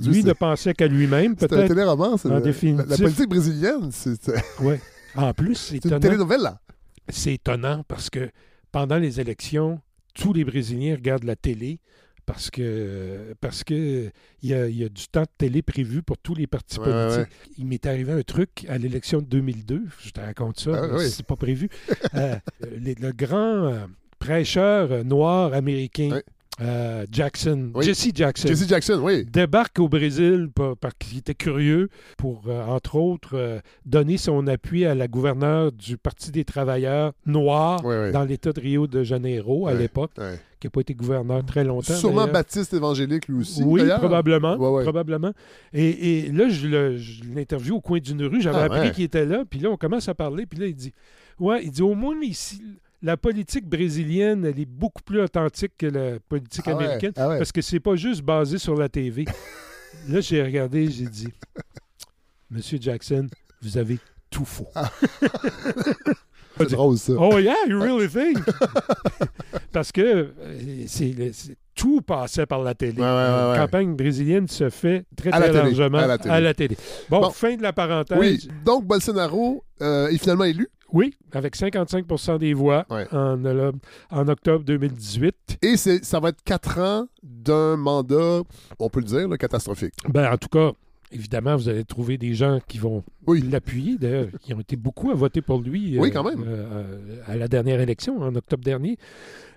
[0.00, 1.68] Dieu, lui ne pensait qu'à lui-même, c'est un peut-être.
[1.68, 2.16] téléroman.
[2.16, 2.28] c'est.
[2.28, 3.90] La, la politique brésilienne,
[4.62, 4.80] Ouais.
[5.14, 6.00] En plus, c'est une étonnant.
[6.00, 6.60] télénovela.
[7.08, 8.30] c'est étonnant parce que
[8.70, 9.80] pendant les élections,
[10.14, 11.80] tous les Brésiliens regardent la télé
[12.32, 14.10] parce que parce que
[14.42, 16.78] il y a, il y a du temps de télé prévu pour tous les partis
[16.78, 17.36] Ouais, ouais, politiques.
[17.58, 21.08] Il m'est arrivé un truc à l'élection de 2002, je te raconte ça, Ah, oui.
[21.10, 21.68] c'est pas prévu.
[22.14, 22.36] Euh,
[22.80, 23.86] les- le grand euh,
[24.18, 26.20] prêcheur euh, noir américain.
[26.60, 27.84] Euh, Jackson, Oui.
[27.84, 29.24] Jesse Jackson, Jesse Jackson, oui.
[29.24, 31.88] débarque au Brésil par- parce qu'il était curieux
[32.18, 37.12] pour, euh, entre autres, euh, donner son appui à la gouverneure du Parti des travailleurs
[37.26, 38.12] noirs Oui, oui.
[38.12, 40.12] dans l'État de Rio de Janeiro à l'époque,
[40.60, 41.94] qui n'a pas été gouverneur très longtemps.
[41.94, 43.62] Sûrement baptiste évangélique, lui aussi.
[43.64, 45.32] Oui, probablement.
[45.72, 46.68] Et, et là, je
[47.34, 48.40] l'interview au coin d'une rue.
[48.42, 48.90] J'avais Ah, appris ouais.
[48.92, 49.44] qu'il était là.
[49.48, 50.46] Puis là, on commence à parler.
[50.46, 50.92] Puis là, il dit
[51.40, 52.62] Ouais, il dit au moins ici,
[53.02, 57.12] la politique brésilienne, elle est beaucoup plus authentique que la politique Ah ouais, américaine.
[57.16, 57.38] ah ouais.
[57.38, 59.24] Parce que c'est pas juste basé sur la TV.
[60.08, 61.28] là, j'ai regardé, j'ai dit
[62.50, 63.26] Monsieur Jackson,
[63.62, 63.98] vous avez
[64.30, 64.68] tout faux.
[66.58, 67.14] C'est drôle, ça.
[67.18, 68.38] Oh yeah, you really think?
[69.72, 70.00] Parce que
[70.38, 73.00] euh, c'est- tout passait par la télé.
[73.00, 76.54] Ouais, ouais, ouais, La campagne brésilienne se fait très, À la très largement à la
[76.54, 76.76] télé.
[77.08, 77.30] Bon, Bon.
[77.30, 78.18] fin de la parenthèse.
[78.18, 80.68] Oui, donc Bolsonaro euh, est finalement élu.
[80.92, 83.06] Oui, avec 55% des voix en,
[83.46, 83.72] euh,
[84.10, 85.58] en octobre 2018.
[85.62, 88.42] Et ça va être quatre ans d'un mandat,
[88.78, 89.94] on peut le dire, là, catastrophique.
[90.08, 90.72] Ben, en tout cas,
[91.12, 93.42] évidemment, vous allez trouver des gens qui vont Oui.
[93.50, 93.96] l'appuyer.
[93.98, 96.42] D'ailleurs, il y ont été beaucoup à voter pour lui Oui, euh, quand même.
[96.46, 98.96] euh, à la dernière élection, en octobre dernier.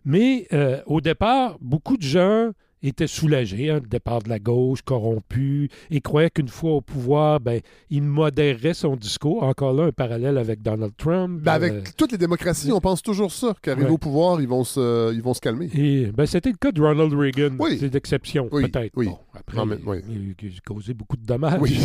[0.05, 2.51] Mais euh, au départ, beaucoup de gens
[2.87, 7.39] étaient soulagés, hein, le départ de la gauche, corrompu, et croyaient qu'une fois au pouvoir,
[7.39, 9.43] ben, il modérerait son discours.
[9.43, 11.41] Encore là, un parallèle avec Donald Trump.
[11.41, 13.91] Ben, avec euh, toutes les démocraties, on pense toujours ça, qu'arriver Ouais.
[13.91, 15.69] au pouvoir, ils vont se, ils vont se calmer.
[15.73, 17.55] Et ben, c'était le cas de Ronald Reagan.
[17.59, 17.77] Oui.
[17.79, 18.91] C'est l'exception, Oui, peut-être.
[18.95, 19.05] oui.
[19.07, 19.77] Bon, après, Non, mais-
[20.09, 21.59] il a causé beaucoup de dommages.
[21.61, 21.77] Oui,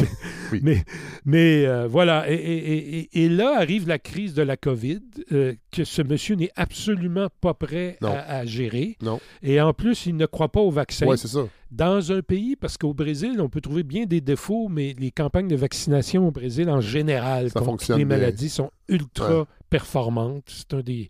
[0.52, 0.60] oui.
[0.62, 0.82] Mais,
[1.24, 2.28] mais euh, voilà.
[2.30, 5.00] Et, et- et- et là arrive la crise de la COVID,
[5.32, 8.96] euh, que ce monsieur n'est absolument pas prêt à gérer.
[9.00, 9.20] Non.
[9.42, 10.89] Et en plus, il ne croit pas au vaccin.
[11.06, 11.46] Ouais, c'est ça.
[11.70, 15.48] Dans un pays, parce qu'au Brésil, on peut trouver bien des défauts, mais les campagnes
[15.48, 18.06] de vaccination au Brésil, en général, Ça contre les bien.
[18.06, 19.44] maladies, sont ultra Ouais.
[19.68, 20.44] performantes.
[20.48, 21.08] C'est un des,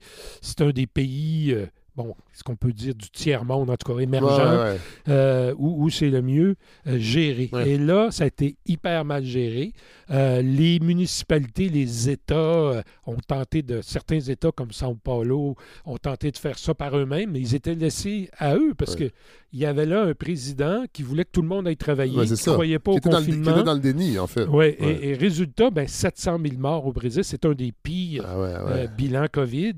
[0.61, 1.67] un des pays, euh,
[1.97, 4.77] bon, ce qu'on peut dire du tiers-monde, en tout cas émergent, Ouais,
[5.09, 7.51] euh, où, où c'est le mieux euh, géré.
[7.53, 7.71] Ouais.
[7.71, 9.73] Et là, ça a été hyper mal géré.
[10.11, 16.31] Euh, les municipalités, les États ont tenté de, certains États comme São Paulo ont tenté
[16.31, 19.09] de faire ça par eux-mêmes, mais ils étaient laissés à eux parce Ouais.
[19.09, 19.13] que
[19.53, 22.31] il y avait là un président qui voulait que tout le monde aille travailler, qui
[22.31, 23.51] ne croyait pas Qui au le, qui confinement.
[23.51, 24.45] était dans le déni, en fait.
[24.45, 24.77] Ouais.
[24.79, 28.45] Et, et résultat, ben, 700 000 morts au Brésil, c'est un des pires Ah ouais,
[28.47, 28.85] ouais.
[28.85, 29.73] euh, bilan COVID.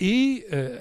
[0.00, 0.78] Et euh,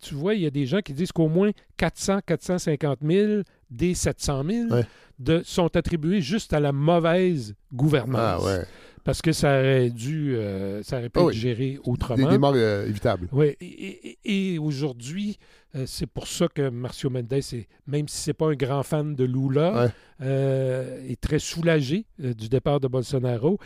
[0.00, 3.94] tu vois, il y a des gens qui disent qu'au moins 400, 450 000 des
[3.94, 4.84] 700 000 Ouais.
[5.18, 8.20] de, sont attribués juste à la mauvaise gouvernance.
[8.42, 8.64] Ah ouais.
[9.04, 11.34] Parce que ça aurait dû, euh, ça aurait pu Ah être oui.
[11.34, 12.28] géré Des, autrement.
[12.30, 13.28] des morts euh, évitables.
[13.32, 15.38] Oui, et, et- et aujourd'hui,
[15.76, 19.14] euh, c'est pour ça que Marcio Mendes, est, même si c'est pas un grand fan
[19.14, 19.90] de Lula, Ouais.
[20.22, 23.58] euh, est très soulagé euh, du départ de Bolsonaro.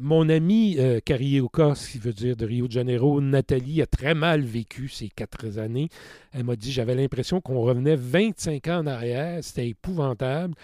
[0.00, 4.42] Mon ami Carioca, ce qui veut dire de Rio de Janeiro, Nathalie, a très mal
[4.42, 5.88] vécu ces quatre années.
[6.32, 10.54] Elle m'a dit, j'avais l'impression qu'on revenait 25 ans en arrière, c'était épouvantable.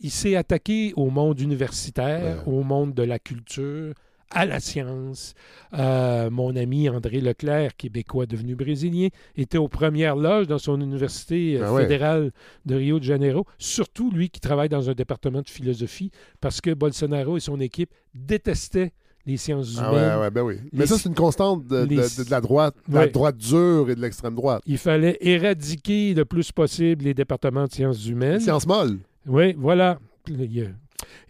[0.00, 2.52] Il s'est attaqué au monde universitaire, Ouais.
[2.52, 3.92] au monde de la culture,
[4.30, 5.34] à la science.
[5.74, 11.58] Euh, mon ami André Leclerc, québécois devenu brésilien, était aux premières loges dans son université
[11.60, 11.82] euh, ouais.
[11.82, 12.32] fédérale
[12.64, 13.44] de Rio de Janeiro.
[13.58, 16.10] Surtout lui qui travaille dans un département de philosophie,
[16.40, 18.92] parce que Bolsonaro et son équipe détestaient
[19.26, 20.14] les sciences Ah humaines.
[20.16, 20.54] ouais, ouais, ben oui.
[20.72, 23.06] Les- Mais ça, c'est une constante de, de- les- de- de la droite, de la
[23.08, 24.62] droite dure et de l'extrême droite.
[24.66, 28.38] Il fallait éradiquer le plus possible les départements de sciences humaines.
[28.40, 28.98] Science molle.
[29.26, 29.98] Oui, voilà.
[30.28, 30.66] Il y a-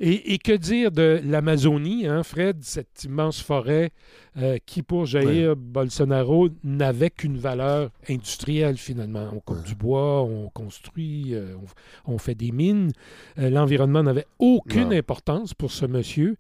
[0.01, 3.91] Et, et que dire de l'Amazonie, hein, Fred, cette immense forêt
[4.39, 9.29] euh, qui, pour Jair Bolsonaro, n'avait qu'une valeur industrielle finalement.
[9.33, 9.63] On coupe Ouais.
[9.67, 11.55] du bois, on construit, euh,
[12.07, 12.93] on, on fait des mines.
[13.39, 14.97] Euh, L'environnement n'avait aucune Non.
[14.99, 16.37] importance pour ce monsieur.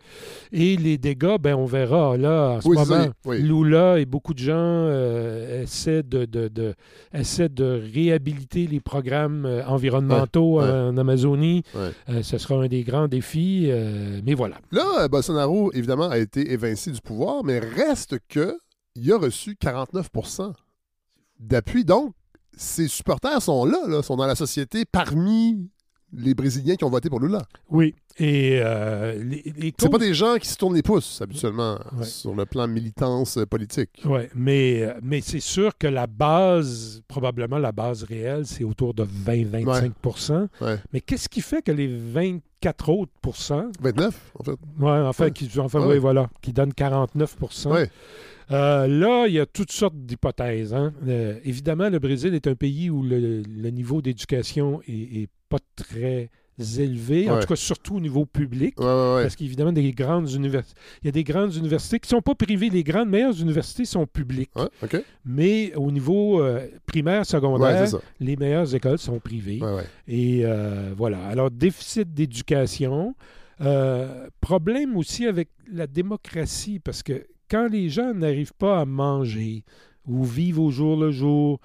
[0.52, 2.16] Et les dégâts, ben, on verra.
[2.18, 3.40] Là, en ce Oui, moment, oui.
[3.40, 4.86] Lula et beaucoup de gens
[5.62, 6.74] essaient, de, de- de-
[7.14, 11.62] essaient de réhabiliter les programmes environnementaux Ouais, en Amazonie.
[12.22, 13.66] Ce sera un des grands défis.
[13.70, 14.58] euh, mais voilà.
[14.70, 18.58] Là, euh, Bolsonaro, évidemment, a été évincé du pouvoir, mais reste que
[18.94, 20.52] il a reçu 49%
[21.38, 21.84] d'appui.
[21.84, 22.14] Donc,
[22.56, 25.68] ses supporters sont là, sont dans la société parmi
[26.12, 27.42] les Brésiliens qui ont voté pour Lula.
[27.70, 27.94] Oui.
[28.18, 32.04] Et euh, les, les C'est pas des gens qui se tournent les pouces, habituellement, Ouais.
[32.04, 33.90] sur le plan militance politique.
[34.06, 38.94] Oui, mais, euh, mais c'est sûr que la base, probablement la base réelle, c'est autour
[38.94, 40.78] de 20-25 Ouais.
[40.92, 44.50] Mais qu'est-ce qui fait que les 24 autres pourcents, 29, en fait.
[44.52, 44.56] ouais,
[45.06, 45.30] enfin, Ouais.
[45.32, 45.94] qui, enfin, Ouais.
[45.94, 47.90] oui, voilà, qui donnent 49% Ouais.
[48.50, 50.72] Euh, là, il y a toutes sortes d'hypothèses.
[50.72, 50.92] hein.
[51.06, 55.58] Euh, évidemment, le Brésil est un pays où le, le niveau d'éducation est, est pas
[55.74, 56.30] très
[56.78, 58.80] élevé, en tout cas surtout au niveau public.
[58.80, 59.22] Ouais, ouais, ouais.
[59.24, 62.34] Parce qu'évidemment, des grandes universités, il y a des grandes universités qui ne sont pas
[62.34, 62.70] privées.
[62.70, 64.52] Les grandes meilleures universités sont publiques.
[65.24, 67.86] Mais au niveau euh, primaire, secondaire,
[68.20, 69.60] les meilleures écoles sont privées.
[70.08, 70.44] Et
[70.96, 71.26] voilà.
[71.26, 73.14] Alors, déficit d'éducation.
[74.40, 79.64] Problème aussi avec la démocratie, parce que quand les gens n'arrivent pas à manger
[80.04, 81.60] ou vivent au jour le jour,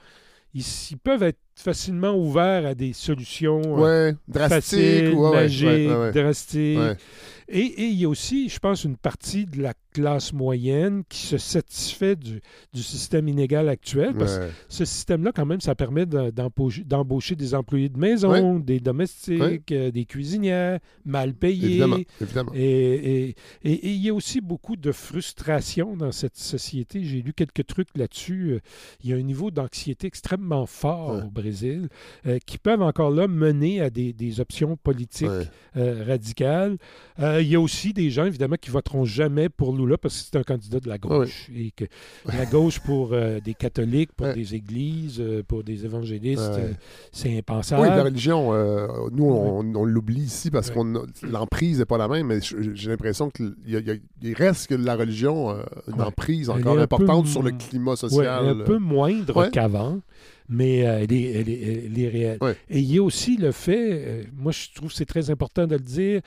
[0.54, 4.80] ils, ils peuvent être facilement ouverts à des solutions euh, Ouais, drastique.
[4.80, 6.98] faciles, ouais, magiques, ouais, drastiques.
[7.54, 11.18] Et, et il y a aussi, je pense, une partie de la classe moyenne qui
[11.28, 12.40] se satisfait du,
[12.74, 16.32] du système inégal actuel, parce que ce système-là, quand même, ça permet de-
[16.86, 21.72] d'embaucher des employés de maison, des domestiques, euh, des cuisinières, mal payés.
[21.72, 22.52] Évidemment, évidemment.
[22.56, 23.36] Et, et-
[23.66, 27.04] et- et il y a aussi beaucoup de frustration dans cette société.
[27.04, 28.52] J'ai lu quelques trucs là-dessus.
[28.54, 28.60] Euh,
[29.04, 31.90] Il y a un niveau d'anxiété extrêmement fort au Brésil
[32.28, 35.48] euh, qui peuvent encore là mener à des, des options politiques Ouais.
[35.78, 36.78] euh, radicales.
[37.20, 40.30] Euh, il y a aussi des gens, évidemment, qui voteront jamais pour Lula parce que
[40.32, 41.50] c'est un candidat de la gauche.
[41.56, 41.86] Et que
[42.26, 43.10] la gauche pour
[43.44, 44.34] des catholiques, pour Ouais.
[44.36, 46.52] des églises, pour des évangélistes,
[47.12, 47.82] c'est impensable.
[47.84, 48.52] Oui, la religion,
[49.12, 53.30] nous, on, on l'oublie ici parce qu'on l'emprise n'est pas la même, mais j'ai l'impression
[53.30, 55.56] qu'il y a- il y a- il reste que la religion,
[55.88, 58.48] une emprise encore importante sur le climat Ouais, social.
[58.48, 59.50] un peu moindre Ouais.
[59.52, 60.00] qu'avant,
[60.52, 62.38] mais euh, réelle.
[62.42, 62.56] Ouais.
[62.70, 65.66] Et il y a aussi le fait, euh, moi je trouve que c'est très important
[65.66, 66.22] de le dire,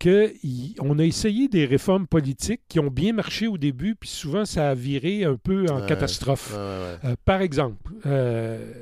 [0.00, 4.70] qu'on a essayé des réformes politiques qui ont bien marché au début, puis souvent ça
[4.70, 5.86] a viré un peu en Ouais.
[5.88, 6.52] catastrophe.
[6.54, 8.72] Ouais, Euh, par exemple, euh,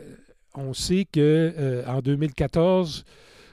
[0.55, 1.21] on sait que
[1.57, 3.05] euh, en 2014,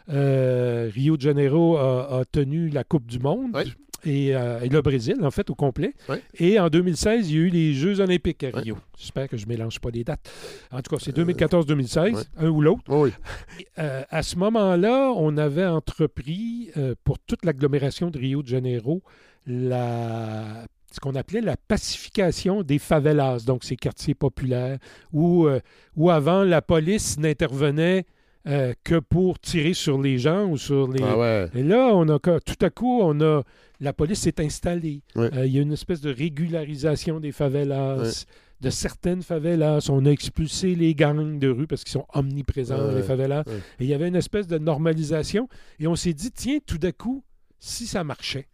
[0.10, 3.52] euh, Rio de Janeiro a, a tenu la Coupe du Monde.
[4.06, 5.94] Et, euh, et le Brésil, en fait, au complet.
[6.38, 8.50] Et en 2016, il y a eu les Jeux olympiques à.
[8.58, 8.78] Rio.
[8.98, 10.30] J'espère que je ne mélange pas les dates.
[10.72, 12.22] En tout cas, c'est 2014-2016, ouais.
[12.38, 12.84] un ou l'autre.
[13.80, 19.02] euh, à ce moment-là, on avait entrepris euh, pour toute l'agglomération de Rio de Janeiro
[19.46, 24.78] la, ce qu'on appelait la pacification des favelas, donc ces quartiers populaires,
[25.12, 25.60] où, euh,
[25.96, 28.06] où avant la police n'intervenait
[28.48, 31.02] euh, que pour tirer sur les gens ou sur les.
[31.04, 31.48] Ah ouais.
[31.56, 33.42] Et là, on a tout à coup, on a
[33.84, 35.02] la police s'est installée.
[35.18, 38.26] Euh, il y a une espèce de régularisation des favelas.
[38.62, 42.96] De certaines favelas, on a expulsé les gangs de rue parce qu'ils sont omniprésents dans
[42.96, 43.44] les favelas.
[43.80, 45.50] Et il y avait une espèce de normalisation.
[45.80, 47.26] Et on s'est dit, tiens, tout d'un coup,
[47.66, 48.46] si ça marchait.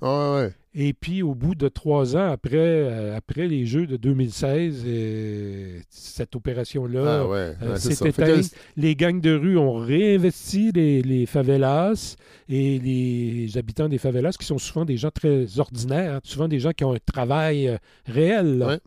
[0.00, 0.52] Ah ouais.
[0.74, 5.80] Et puis, au bout de trois ans, après, euh, après les Jeux de 2016, euh,
[5.90, 7.54] cette opération-là Ah ouais.
[7.60, 8.56] euh, s'est que-.
[8.76, 12.14] Les gangs de rue ont réinvesti les, les favelas
[12.48, 16.60] et les habitants des favelas, qui sont souvent des gens très ordinaires, hein, souvent des
[16.60, 18.58] gens qui ont un travail réel.
[18.58, 18.78] là.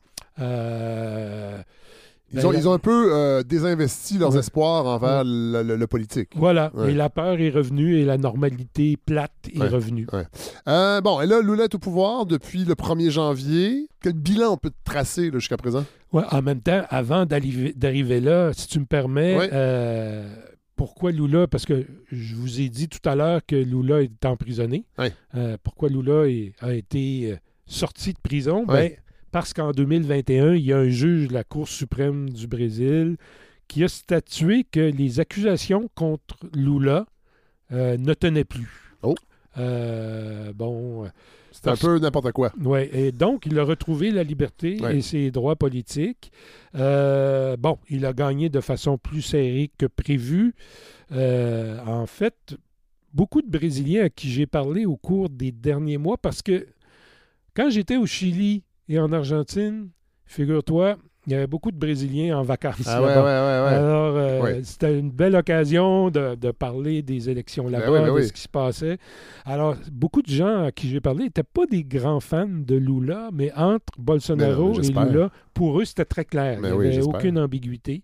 [2.33, 4.39] Euh, Ils ben, ont, ils ont un peu euh, désinvesti leurs Ouais.
[4.39, 6.29] espoirs envers le, le- le politique.
[6.35, 6.91] Voilà, Ouais.
[6.91, 10.07] et la peur est revenue et la normalité plate est revenue.
[10.67, 13.87] Euh, bon, et là, Lula est au pouvoir depuis le 1er janvier.
[14.01, 15.85] Quel bilan on peut tracer jusqu'à présent?
[16.11, 20.27] En même temps, avant d'arriver là, si tu me permets, euh,
[20.75, 21.45] pourquoi Lula?
[21.47, 24.85] Parce que je vous ai dit tout à l'heure que Lula est emprisonné.
[25.63, 28.65] Pourquoi Lula est- a été sorti de prison?
[28.65, 28.91] Ben,
[29.35, 33.17] parce qu'en 2021, il y a un juge de la Cour suprême du Brésil
[33.67, 37.05] qui a statué que les accusations contre Lula
[37.73, 38.93] euh, ne tenaient plus.
[39.03, 39.13] Oh.
[39.57, 41.11] Euh, bon,
[41.51, 42.53] C'est un peu n'importe quoi.
[42.63, 44.99] oui, et donc il a retrouvé la liberté Ouais.
[44.99, 46.31] et ses droits politiques.
[46.75, 50.55] Euh, bon, il a gagné de façon plus serrée que prévu.
[51.11, 52.55] Euh, en fait,
[53.13, 56.67] beaucoup de Brésiliens à qui j'ai parlé au cours des derniers mois parce que
[57.53, 59.89] quand j'étais au Chili et en Argentine,
[60.25, 62.83] figure-toi, il y avait beaucoup de Brésiliens en vacances.
[62.85, 63.23] Ah ouais, ouais, là-bas.
[63.23, 63.75] ouais, ouais.
[63.75, 68.11] Alors, euh, c'était une belle occasion de, de parler des élections là-bas, oui, ben de
[68.11, 68.27] oui.
[68.27, 68.99] ce qui se passait.
[69.43, 73.29] Alors, beaucoup de gens à qui j'ai parlé n'étaient pas des grands fans de Lula,
[73.33, 74.87] mais entre Ben Bolsonaro non, et.
[75.11, 76.59] Lula, pour eux, c'était très clair.
[76.61, 78.03] Ben Il n'y avait aucune ambiguïté.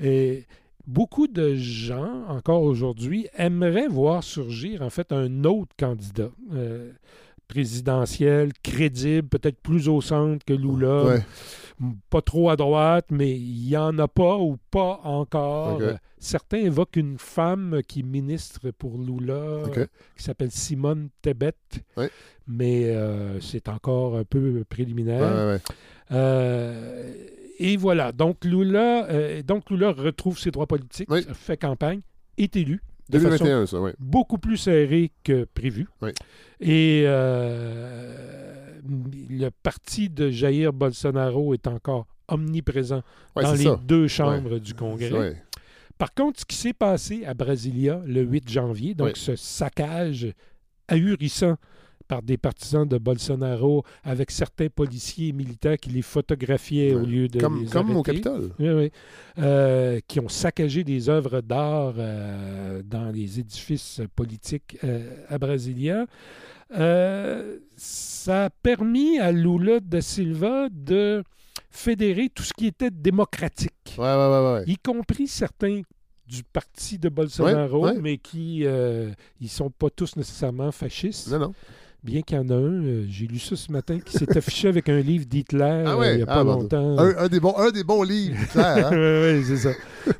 [0.00, 0.44] Et
[0.86, 6.30] beaucoup de gens, encore aujourd'hui, aimeraient voir surgir, en fait, un autre candidat.
[6.54, 6.92] euh,
[7.52, 11.22] présidentiel, crédible, peut-être plus au centre que Lula, Ouais.
[12.10, 15.80] pas trop à droite, mais il n'y en a pas ou pas encore.
[16.18, 19.64] Certains évoquent une femme qui ministre pour Lula,
[20.16, 21.52] qui s'appelle Simone Tebet,
[21.96, 22.08] Ouais.
[22.46, 25.20] mais euh, c'est encore un peu préliminaire.
[25.48, 25.58] Ouais.
[26.12, 27.12] Euh,
[27.58, 32.00] et voilà, donc Lula, euh, donc Lula retrouve ses droits politiques, fait campagne,
[32.38, 32.80] est élu.
[33.12, 33.90] De façon 2021, ça, oui.
[33.98, 35.86] beaucoup plus serré que prévu.
[36.60, 38.80] Et euh,
[39.30, 43.02] le parti de Jair Bolsonaro est encore omniprésent
[43.36, 43.80] Ouais, dans les ça.
[43.84, 45.42] deux chambres du Congrès.
[45.98, 50.32] Par contre, ce qui s'est passé à Brasilia le 8 janvier, donc ce saccage
[50.88, 51.56] ahurissant
[52.12, 57.26] par des partisans de Bolsonaro avec certains policiers et militaires qui les photographiaient au lieu
[57.26, 58.02] de Comme, les comme au.
[58.02, 58.50] Capitole.
[58.58, 58.90] Oui, oui.
[59.38, 66.04] Euh, qui ont saccagé des œuvres d'art euh, dans les édifices politiques euh, à Brasilia.
[66.76, 71.22] Euh, ça a permis à Lula da Silva de
[71.70, 74.64] fédérer tout ce qui était démocratique, Ouais, ouais, ouais, ouais.
[74.66, 75.80] y compris certains
[76.26, 77.98] du parti de Bolsonaro, Ouais, ouais.
[78.00, 79.10] mais qui euh,
[79.40, 81.30] ils sont pas tous nécessairement fascistes.
[81.30, 81.54] Non, non.
[82.04, 84.66] Bien qu'il y en a un, euh, j'ai lu ça ce matin, qui s'est affiché
[84.66, 86.98] avec un livre d'Hitler Ah euh, ouais, il n'y a ah, pas longtemps.
[86.98, 88.88] Un, un des bons, un des bons livres, clair.
[88.88, 88.90] Hein?
[89.38, 89.70] oui, c'est ça.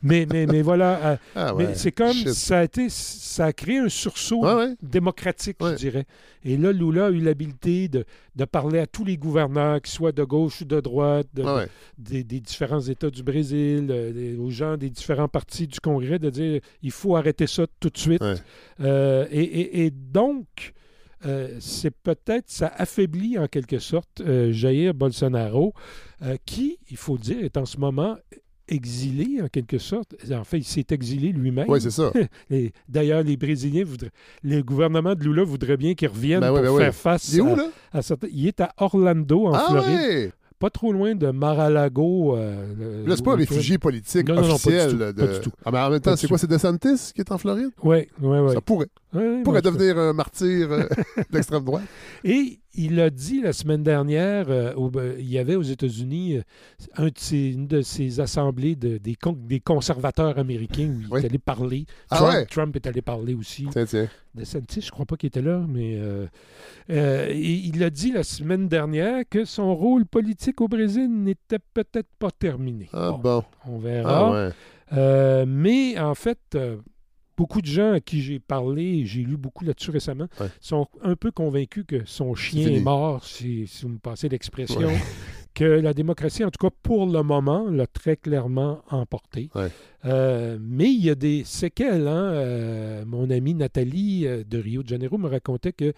[0.00, 1.74] Mais, mais, mais voilà, euh, Ah, ouais.
[1.74, 2.28] c'est comme Shit.
[2.34, 6.04] ça a été, ça a créé un sursaut Ouais, démocratique, je dirais.
[6.44, 8.04] Et là, Lula a eu l'habilité de,
[8.36, 11.42] de parler à tous les gouverneurs, qu'ils soient de gauche ou de droite, de-
[11.98, 16.30] des, des différents États du Brésil, des- aux gens des différents partis du Congrès, de
[16.30, 18.22] dire il faut arrêter ça tout de suite.
[18.22, 18.34] Ouais.
[18.80, 20.74] Euh, et, et- et donc,
[21.26, 25.72] euh, c'est peut-être, ça affaiblit en quelque sorte euh, Jair Bolsonaro,
[26.22, 28.16] euh, qui, il faut dire, est en ce moment
[28.68, 30.14] exilé en quelque sorte.
[30.32, 31.68] En fait, il s'est exilé lui-même.
[31.68, 32.12] Ouais, c'est ça.
[32.88, 34.10] D'ailleurs, les Brésiliens voudraient,
[34.42, 37.42] le gouvernement de Lula voudrait bien qu'il revienne Ben pour ben faire face Il est
[37.42, 37.68] où, à, là?
[37.92, 40.32] à certains- Il est à Orlando, en Ah, Floride, ouais!
[40.58, 42.36] pas trop loin de Mar-a-Lago.
[42.36, 44.90] euh, Là, c'est pas un réfugié politique Non, non, non, pas du officiel.
[44.90, 45.12] tout, de...
[45.12, 45.50] pas du tout.
[45.64, 46.38] Ah, mais en même temps, c'est quoi?
[46.38, 47.70] C'est DeSantis qui est en Floride?
[47.82, 48.54] Oui, oui, oui.
[48.54, 48.86] Ça pourrait.
[49.44, 50.84] Pourrait ben, devenir un martyr euh,
[51.30, 51.82] d'extrême droite.
[52.24, 56.36] Et il a dit la semaine dernière, euh, au- ben, il y avait aux États-Unis
[56.38, 56.42] euh,
[56.96, 61.20] un de une de ces assemblées de- des, con- des conservateurs américains où il Oui.
[61.20, 61.84] est allé parler.
[62.10, 62.46] Ah Trump, ouais?
[62.46, 63.66] Trump est allé parler aussi.
[63.70, 64.08] Tiens, tiens.
[64.34, 66.26] DeSantis, je crois pas qu'il était là, mais euh,
[66.88, 71.58] euh, et il a dit la semaine dernière que son rôle politique au Brésil n'était
[71.74, 72.88] peut-être pas terminé.
[72.94, 73.44] Ah, Bon, bon.
[73.66, 74.28] on verra.
[74.28, 74.50] Ah, ouais.
[74.94, 76.76] Euh, mais en fait, euh,
[77.42, 80.46] beaucoup de gens à qui j'ai parlé, j'ai lu beaucoup là-dessus récemment, Ouais.
[80.60, 84.78] sont un peu convaincus que son chien est mort, si, si vous me passez l'expression,
[84.80, 84.96] Ouais.
[85.54, 89.50] que la démocratie, en tout cas pour le moment, l'a très clairement emporté.
[89.56, 89.70] Ouais.
[90.04, 92.06] Euh, mais il y a des séquelles.
[92.06, 92.30] Hein?
[92.32, 95.92] Euh, mon amie Nathalie euh, de Rio de Janeiro me racontait que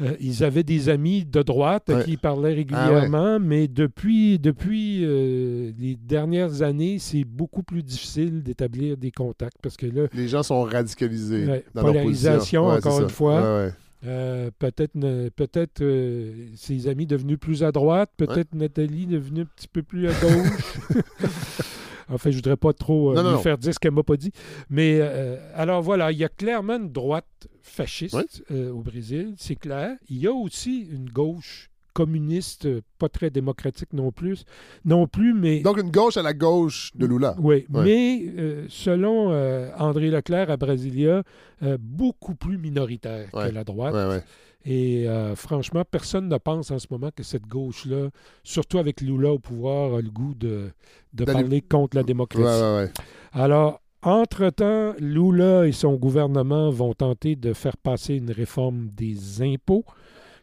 [0.00, 2.04] euh, ils avaient des amis de droite Ouais.
[2.04, 8.42] qui ils parlaient régulièrement, mais depuis, depuis euh, les dernières années, c'est beaucoup plus difficile
[8.42, 11.46] d'établir des contacts parce que là, Les gens sont radicalisés.
[11.46, 13.70] Ouais, dans leur polarisation, encore une fois.
[14.06, 19.82] Euh, peut-être euh, ses amis devenus plus à droite, peut-être Nathalie devenue un petit peu
[19.82, 20.78] plus à gauche.
[22.10, 23.38] Enfin, je voudrais pas trop euh, Non, lui non.
[23.38, 24.32] faire dire ce qu'elle m'a pas dit.
[24.68, 27.26] Mais euh, alors voilà, il y a clairement une droite
[27.62, 29.96] fasciste euh, au Brésil, c'est clair.
[30.08, 34.44] Il y a aussi une gauche communiste, euh, pas très démocratique non plus,
[34.84, 37.34] non plus, mais Donc, une gauche à la gauche de Lula.
[37.38, 37.82] oui, Ouais.
[37.84, 41.22] mais euh, selon euh, André Leclerc à Brasilia,
[41.62, 43.48] euh, beaucoup plus minoritaire Ouais.
[43.50, 43.94] que la droite.
[43.94, 44.22] Ouais.
[44.64, 48.10] Et euh, franchement, personne ne pense en ce moment que cette gauche-là,
[48.44, 50.70] surtout avec Lula au pouvoir, a le goût de,
[51.14, 52.44] de parler contre la Ouais, démocratie.
[52.44, 52.92] ouais, ouais.
[53.32, 59.84] Alors, entre-temps, Lula et son gouvernement vont tenter de faire passer une réforme des impôts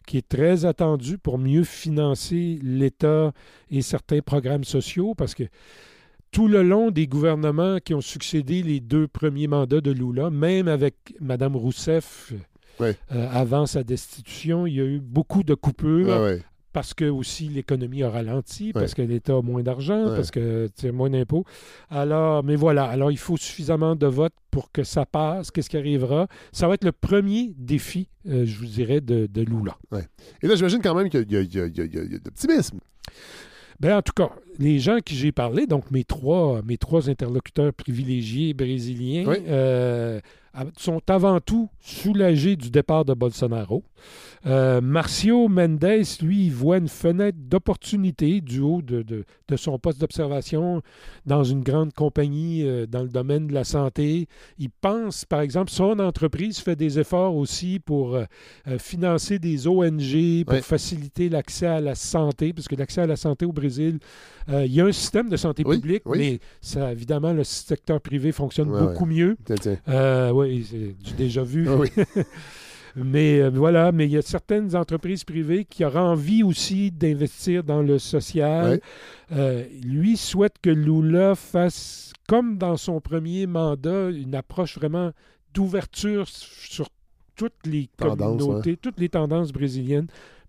[0.08, 3.34] qui est très attendue pour mieux financer l'État
[3.70, 5.44] et certains programmes sociaux parce que
[6.32, 10.68] tout le long des gouvernements qui ont succédé les deux premiers mandats de Lula, même
[10.68, 12.34] avec Mme Rousseff
[12.82, 12.94] Euh,
[13.32, 16.38] avant sa destitution, il y a eu beaucoup de coupures
[16.74, 21.10] parce que aussi l'économie a ralenti, parce que l'État a moins d'argent, parce que moins
[21.10, 21.44] d'impôts.
[21.90, 22.84] Alors, mais voilà.
[22.86, 25.50] Alors, il faut suffisamment de votes pour que ça passe.
[25.50, 26.28] Qu'est-ce qui arrivera?
[26.52, 29.76] Ça va être le premier défi, euh, je vous dirais, de, de Lula.
[30.44, 32.80] Et là, j'imagine quand même qu'il y a, y y y de l'optimisme.
[33.80, 37.74] Ben, en tout cas, les gens qui j'ai parlé, donc mes trois, mes trois interlocuteurs
[37.74, 39.38] privilégiés brésiliens, Oui.
[39.48, 40.20] euh,
[40.78, 43.84] sont avant tout soulagés du départ de Bolsonaro.
[44.46, 45.86] Euh, Marcio Mendes,
[46.22, 50.82] lui, voit une fenêtre d'opportunité du haut de, de- de son poste d'observation
[51.26, 54.28] dans une grande compagnie euh, dans le domaine de la santé.
[54.60, 58.26] Il pense, par exemple, son entreprise fait des efforts aussi pour euh,
[58.78, 60.62] financer des ONG, pour Oui.
[60.62, 64.00] faciliter l'accès à la santé, parce que l'accès à la santé au Brésil,
[64.50, 66.18] il y a un système de santé Oui, publique, oui.
[66.20, 69.36] mais ça, évidemment, le secteur privé fonctionne beaucoup mieux.
[69.90, 71.68] Euh, oui, c'est du déjà vu.
[71.70, 71.90] Ah oui.
[72.98, 77.64] Mais euh, voilà, mais il y a certaines entreprises privées qui auraient envie aussi d'investir
[77.64, 78.82] dans le social.
[79.32, 85.12] Euh, lui souhaite que Lula fasse, comme dans son premier mandat, une approche vraiment
[85.54, 86.90] d'ouverture sur
[87.36, 90.08] toutes les Tendance, communautés, toutes les tendances brésiliennes,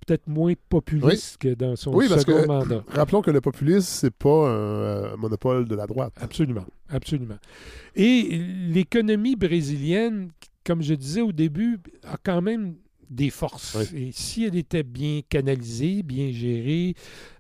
[0.09, 2.83] peut-être moins populiste que dans son Oui, parce second que- mandat.
[2.89, 6.15] Rappelons que le populisme, c'est pas un euh, monopole de la droite.
[6.21, 7.37] Absolument, absolument.
[7.95, 8.23] Et
[8.71, 10.31] l'économie brésilienne,
[10.65, 12.75] comme je disais au début, a quand même
[13.11, 13.77] des forces.
[13.95, 16.95] Et si elle était bien canalisée, bien gérée,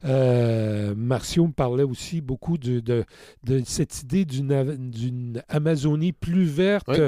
[0.04, 3.04] euh, Marcio me parlait aussi beaucoup de, de,
[3.44, 6.98] de cette idée d'une Amazonie plus verte Oui.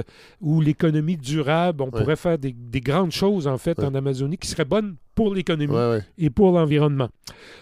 [0.41, 1.91] où l'économie durable, on Oui.
[1.93, 5.75] pourrait faire des, des grandes choses en fait en Amazonie qui seraient bonnes pour l'économie
[6.19, 7.09] et pour l'environnement.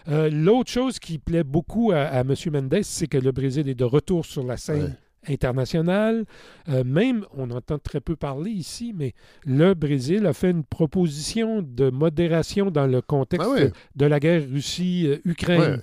[0.09, 2.35] Euh, L'autre chose qui plaît beaucoup à, à M.
[2.53, 4.97] Mendes, c'est que le Brésil est de retour sur la scène.
[5.29, 6.25] Internationale.
[6.69, 9.15] Euh, même, on entend très peu parler ici, mais
[9.45, 13.67] le Brésil a fait une proposition de modération dans le contexte Ah
[13.97, 15.61] de la guerre Russie-Ukraine.
[15.61, 15.77] Ouais.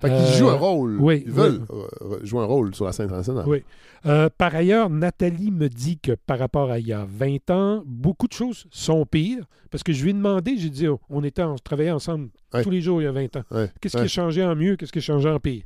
[0.00, 0.96] Fait qu'ils Euh, jouent un rôle.
[1.00, 3.44] oui, Ils veulent euh, jouer un rôle sur la scène internationale.
[3.48, 3.64] Oui.
[4.06, 7.82] Euh, par ailleurs, Nathalie me dit que par rapport à il y a 20 ans,
[7.84, 9.44] beaucoup de choses sont pires.
[9.72, 12.28] Parce que je lui ai demandé, j'ai dit, oh, on, était, on travaillait ensemble
[12.62, 13.42] tous les jours il y a 20 ans.
[13.80, 14.76] Qu'est-ce qui a changé en mieux?
[14.76, 15.64] Qu'est-ce qui a changé en pire?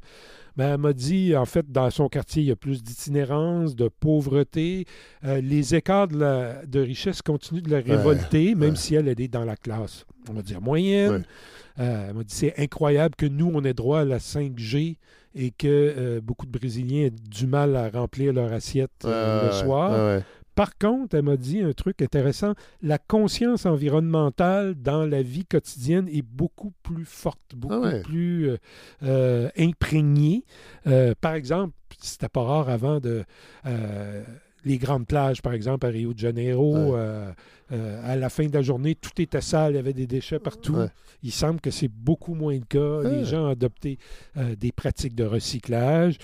[0.56, 3.88] Ben, elle m'a dit, en fait, dans son quartier, il y a plus d'itinérance, de
[3.88, 4.84] pauvreté.
[5.24, 8.76] Euh, les écarts de, la- de richesse continuent de la révolter, même ouais.
[8.76, 11.10] si elle, elle est dans la classe, on va dire, moyenne.
[11.12, 11.22] Ouais.
[11.80, 14.96] Euh, elle m'a dit, c'est incroyable que nous, on ait droit à la 5G
[15.34, 19.90] et que euh, beaucoup de Brésiliens aient du mal à remplir leur assiette le soir.
[20.54, 26.08] Par contre, elle m'a dit un truc intéressant, la conscience environnementale dans la vie quotidienne
[26.08, 28.02] est beaucoup plus forte, beaucoup Ah ouais.
[28.02, 28.56] plus euh,
[29.02, 30.44] euh, imprégnée.
[30.86, 33.24] Euh, par exemple, c'était pas rare avant de...
[34.64, 36.90] les grandes plages, par exemple, à Rio de Janeiro, Ouais.
[36.94, 37.30] euh,
[37.72, 40.38] euh, à la fin de la journée, tout était sale, il y avait des déchets
[40.38, 40.74] partout.
[40.74, 40.88] Ouais.
[41.22, 43.08] Il semble que c'est beaucoup moins le cas.
[43.08, 43.98] Les gens ont adopté
[44.36, 46.18] euh, des pratiques de recyclage.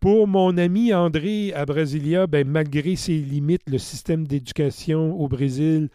[0.00, 5.88] Pour mon ami André à Brasilia, ben, malgré ses limites, le système d'éducation au Brésil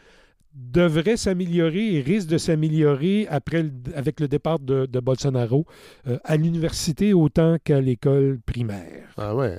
[0.60, 5.66] devrait s'améliorer et risque de s'améliorer après le- avec le départ de, de Bolsonaro
[6.08, 9.08] euh, à l'université autant qu'à l'école primaire.
[9.18, 9.58] Ah ouais.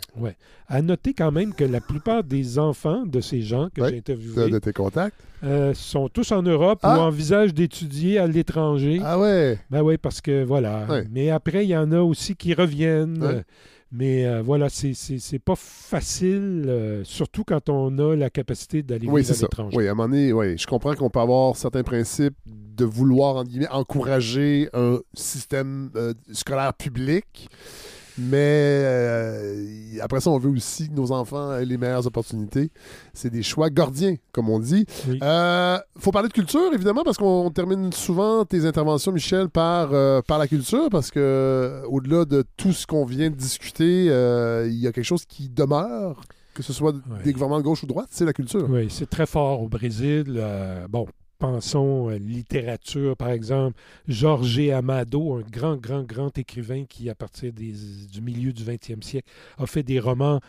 [0.66, 3.98] À noter quand même que la plupart des enfants de ces gens que Ouais, j'ai
[3.98, 5.16] interviewés de tes contacts?
[5.44, 6.98] euh, sont tous en Europe Ah!
[6.98, 9.00] ou envisagent d'étudier à l'étranger.
[9.04, 9.58] Ah ouais.
[9.70, 10.84] Ben oui, parce que voilà.
[10.90, 11.04] Ouais.
[11.10, 13.22] Mais après, il y en a aussi qui reviennent.
[13.22, 13.34] Ouais.
[13.34, 13.42] Euh,
[13.90, 19.22] Mais euh, voilà, c'est- pas facile, euh, surtout quand on a la capacité d'aller Oui,
[19.22, 19.76] vivre à l'étranger.
[19.76, 23.36] Oui, à un moment donné, oui, je comprends qu'on peut avoir certains principes de vouloir,
[23.36, 27.48] entre guillemets, encourager un système euh, scolaire public.
[28.18, 29.64] Mais euh,
[30.00, 32.70] après ça, on veut aussi que nos enfants aient les meilleures opportunités.
[33.14, 34.86] C'est des choix gordiens, comme on dit.
[35.08, 35.18] Oui.
[35.22, 40.20] Euh, faut parler de culture, évidemment, parce qu'on termine souvent tes interventions, Michel, par, euh,
[40.26, 44.66] par la culture, parce que euh, au-delà de tout ce qu'on vient de discuter, euh,
[44.68, 46.20] il y a quelque chose qui demeure,
[46.54, 46.94] que ce soit
[47.24, 48.66] des gouvernements de gauche ou de droite, c'est la culture.
[48.68, 50.34] Oui, c'est très fort au Brésil.
[50.36, 51.06] Euh, bon,
[51.38, 53.78] pensons euh, littérature, par exemple.
[54.06, 57.74] Jorge Amado, un grand, grand, grand écrivain qui, à partir des-
[58.12, 59.28] du milieu du 20e siècle,
[59.58, 60.40] a fait des romans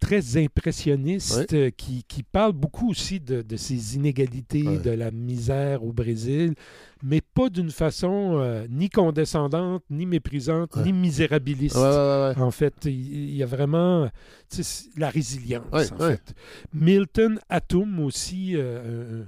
[0.00, 5.82] très impressionnistes euh, qui, qui parlent beaucoup aussi de, de ces inégalités, de la misère
[5.82, 6.54] au Brésil,
[7.02, 11.76] mais pas d'une façon euh, ni condescendante, ni méprisante, ni misérabiliste.
[12.38, 14.10] En fait, il y a vraiment
[14.98, 15.64] la résilience.
[15.92, 16.34] En fait.
[16.74, 19.26] Milton Atum aussi, euh, un-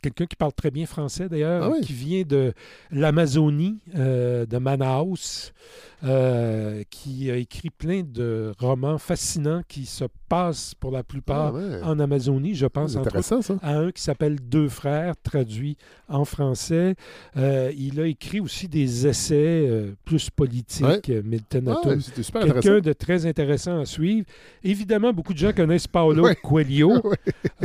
[0.00, 1.80] quelqu'un qui parle très bien français d'ailleurs, Ah oui.
[1.82, 2.52] qui vient de
[2.90, 5.52] l'Amazonie, euh, de Manaus.
[6.04, 11.58] Euh, qui a écrit plein de romans fascinants qui se passent pour la plupart Ah,
[11.58, 11.82] ouais.
[11.82, 12.54] en Amazonie.
[12.54, 15.76] Je pense entre autres à un qui s'appelle Deux frères, traduit
[16.08, 16.94] en français.
[17.36, 21.22] Euh, il a écrit aussi des essais euh, plus politiques, Ouais.
[21.24, 21.98] Milton Ah, ouais.
[22.44, 24.26] Quelqu'un de très intéressant à suivre.
[24.62, 26.28] Évidemment, beaucoup de gens connaissent Paolo.
[26.42, 27.02] Coelho,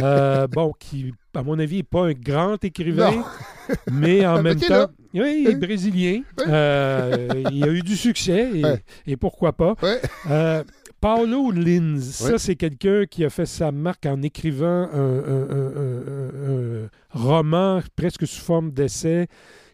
[0.52, 3.24] bon, qui, à mon avis, n'est pas un grand écrivain.
[3.91, 6.22] mais en même temps, oui, il est brésilien.
[6.38, 6.43] Ouais.
[6.47, 8.49] Euh, il a eu du succès,
[9.07, 9.76] et, pourquoi pas.
[10.30, 10.64] Euh,
[10.99, 15.74] Paolo Linz, ça c'est quelqu'un qui a fait sa marque en écrivant un, un- un-
[15.76, 19.28] un- un roman presque sous forme d'essai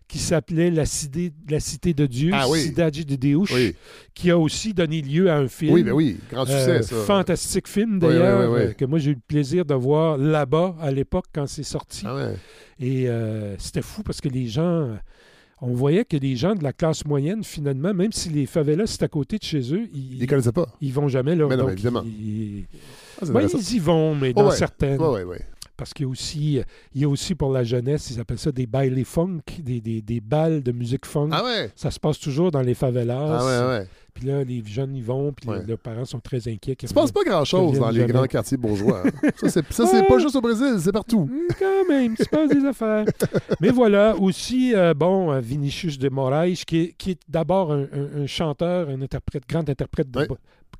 [0.09, 2.59] qui s'appelait La cité, La cité de Dieu, Ah oui.
[2.63, 3.75] Cidade de Deus, Oui,
[4.13, 5.71] qui a aussi donné lieu à un film.
[5.73, 6.95] oui, ben oui, grand succès, Euh, ça.
[7.05, 10.91] fantastique film d'ailleurs, oui, euh, que moi j'ai eu le plaisir de voir là-bas à
[10.91, 12.03] l'époque quand c'est sorti.
[12.05, 12.31] Ah.
[12.79, 14.97] Et euh, c'était fou parce que les gens,
[15.61, 19.03] on voyait que les gens de la classe moyenne, finalement, même si les favelas c'est
[19.03, 20.67] à côté de chez eux, Ils ne connaissaient pas.
[20.81, 21.45] ils vont jamais là.
[21.47, 22.03] Mais non, Donc, évidemment.
[22.03, 22.65] ils,
[23.21, 24.55] Ah, ben, ils y vont, mais dans ouais.
[24.55, 24.99] certaines.
[24.99, 25.41] Ouais, ouais.
[25.79, 26.61] Parce qu'il y a aussi,
[26.93, 30.01] il y a aussi pour la jeunesse, ils appellent ça des bailey funk, des, des,
[30.01, 31.29] des balles de musique funk.
[31.31, 31.71] Ah ouais?
[31.75, 33.39] Ça se passe toujours dans les favelas.
[33.39, 33.87] Ah ouais, ouais.
[34.13, 35.61] Puis là, les jeunes y vont, puis Ouais.
[35.61, 36.75] les- leurs parents sont très inquiets.
[36.81, 38.11] Il se passe pas grand-chose dans les jamais.
[38.11, 39.03] grands quartiers bourgeois.
[39.05, 39.29] hein.
[39.37, 41.21] Ça, c'est ça, c'est pas juste au Brésil, c'est partout.
[41.31, 43.05] Hum, Quand même, il se passe des affaires.
[43.61, 47.83] Mais voilà, aussi, euh, bon, euh, Vinicius de Moraes, qui est, qui est d'abord un,
[47.93, 50.27] un- un chanteur, un interprète, grand interprète, de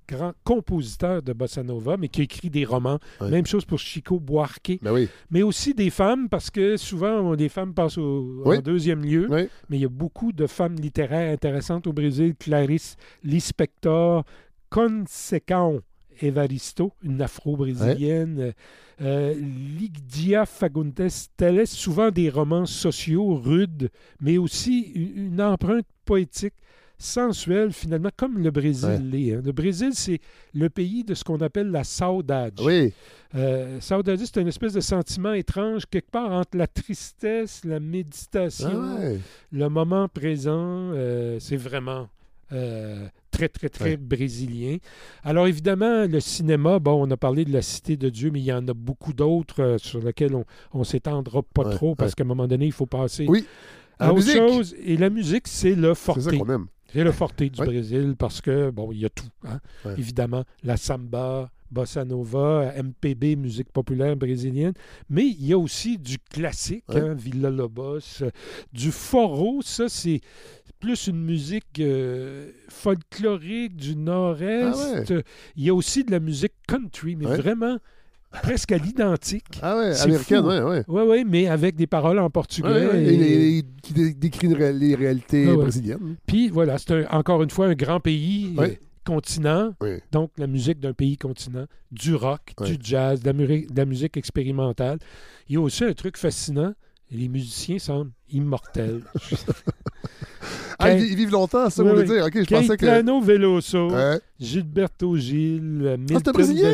[0.09, 2.99] grand compositeur de bossa nova, mais qui a écrit des romans.
[3.21, 3.29] Ouais.
[3.29, 4.79] Même chose pour Chico Buarque.
[4.81, 5.07] Ben oui.
[5.29, 8.57] Mais aussi des femmes, parce que souvent, les femmes passent au, Oui.
[8.57, 9.27] en deuxième lieu.
[9.69, 12.33] Mais il y a beaucoup de femmes littéraires intéressantes au Brésil.
[12.39, 14.23] Clarice Lispector,
[14.69, 15.81] Conceição
[16.21, 18.53] Evaristo, une afro-brésilienne.
[19.01, 21.07] Euh, Ligdia Fagundes
[21.65, 23.89] souvent des romans sociaux rudes,
[24.19, 26.53] mais aussi une, une empreinte poétique
[26.99, 28.99] sensuelle, finalement, comme le Brésil Ouais.
[28.99, 29.33] l'est.
[29.35, 29.41] hein.
[29.43, 30.19] Le Brésil, c'est
[30.53, 32.59] le pays de ce qu'on appelle la saudade.
[32.61, 32.93] Oui.
[33.35, 38.69] Euh, saudade, c'est une espèce de sentiment étrange, quelque part entre la tristesse, la méditation,
[38.73, 39.19] Ah ouais.
[39.51, 40.91] le moment présent.
[40.93, 42.09] euh, c'est vraiment
[42.51, 43.97] euh, très, très, très Ouais.
[43.97, 44.77] brésilien.
[45.23, 48.45] Alors, évidemment, le cinéma, bon, on a parlé de la Cité de Dieu, mais il
[48.45, 50.33] y en a beaucoup d'autres euh, sur lesquels
[50.73, 52.15] on ne s'étendra pas Ouais, trop parce ouais.
[52.17, 53.45] qu'à un moment donné, il faut passer Oui.
[53.99, 54.35] à autre musique.
[54.37, 54.75] chose.
[54.83, 56.21] Et la musique, c'est le C'est forte.
[56.21, 56.65] ça qu'on aime.
[56.93, 57.49] C'est le forte du.
[57.63, 59.27] Brésil parce que, bon, il y a tout.
[59.47, 59.59] hein.
[59.97, 64.73] Évidemment, la samba, bossa nova, MPB, musique populaire brésilienne.
[65.09, 67.01] Mais il y a aussi du classique, Ouais.
[67.01, 68.31] hein, Villa Lobos, euh,
[68.73, 69.61] du foro.
[69.61, 70.21] Ça, c'est
[70.79, 75.11] plus une musique euh, folklorique du Nord-Est.
[75.11, 75.21] Ah.
[75.55, 77.77] Il y a aussi de la musique country, mais vraiment
[78.31, 79.45] presque à l'identique.
[79.61, 80.83] Ah ouais, américaine, ouais, ouais.
[80.87, 82.67] Oui, oui, mais avec des paroles en portugais.
[82.67, 85.57] Ouais, ouais, et- et- et- qui dé- décrit ré- les réalités Ah ouais.
[85.63, 86.15] brésiliennes.
[86.27, 88.75] Puis voilà, c'est un- encore une fois un grand pays, euh,
[89.05, 89.73] continent,
[90.11, 93.85] donc la musique d'un pays continent, du rock, du jazz, de la, muri- de la
[93.85, 94.99] musique expérimentale.
[95.47, 96.73] Il y a aussi un truc fascinant,
[97.09, 99.01] les musiciens semblent immortels.
[100.81, 102.23] Ah, ils, vi- ils vivent longtemps, ça vous voulez dire?
[102.25, 102.85] Ok, je pensais que.
[103.21, 104.19] Veloso, Ouais.
[104.39, 106.71] Gilberto Gil, Ah, Milton Brésilien!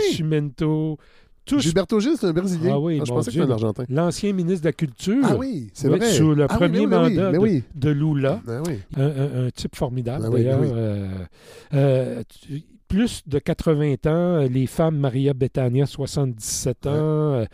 [1.46, 2.72] Tous Gilberto Gil, c'est un Brésilien.
[2.76, 3.84] Ah oui, je mon pensais que c'était un Argentin.
[3.90, 6.12] l'ancien ministre de la Culture Ah oui, c'est Oui, vrai.
[6.12, 7.32] sous le Ah premier oui, oui, mandat
[7.76, 8.42] de- Lula.
[8.46, 8.64] Ben.
[8.98, 10.62] Un, un- un type formidable, Ben ben d'ailleurs.
[10.64, 11.08] Euh,
[11.74, 12.24] euh,
[12.88, 17.46] plus de 80 ans, les femmes Maria Bethania, 77 ans, euh,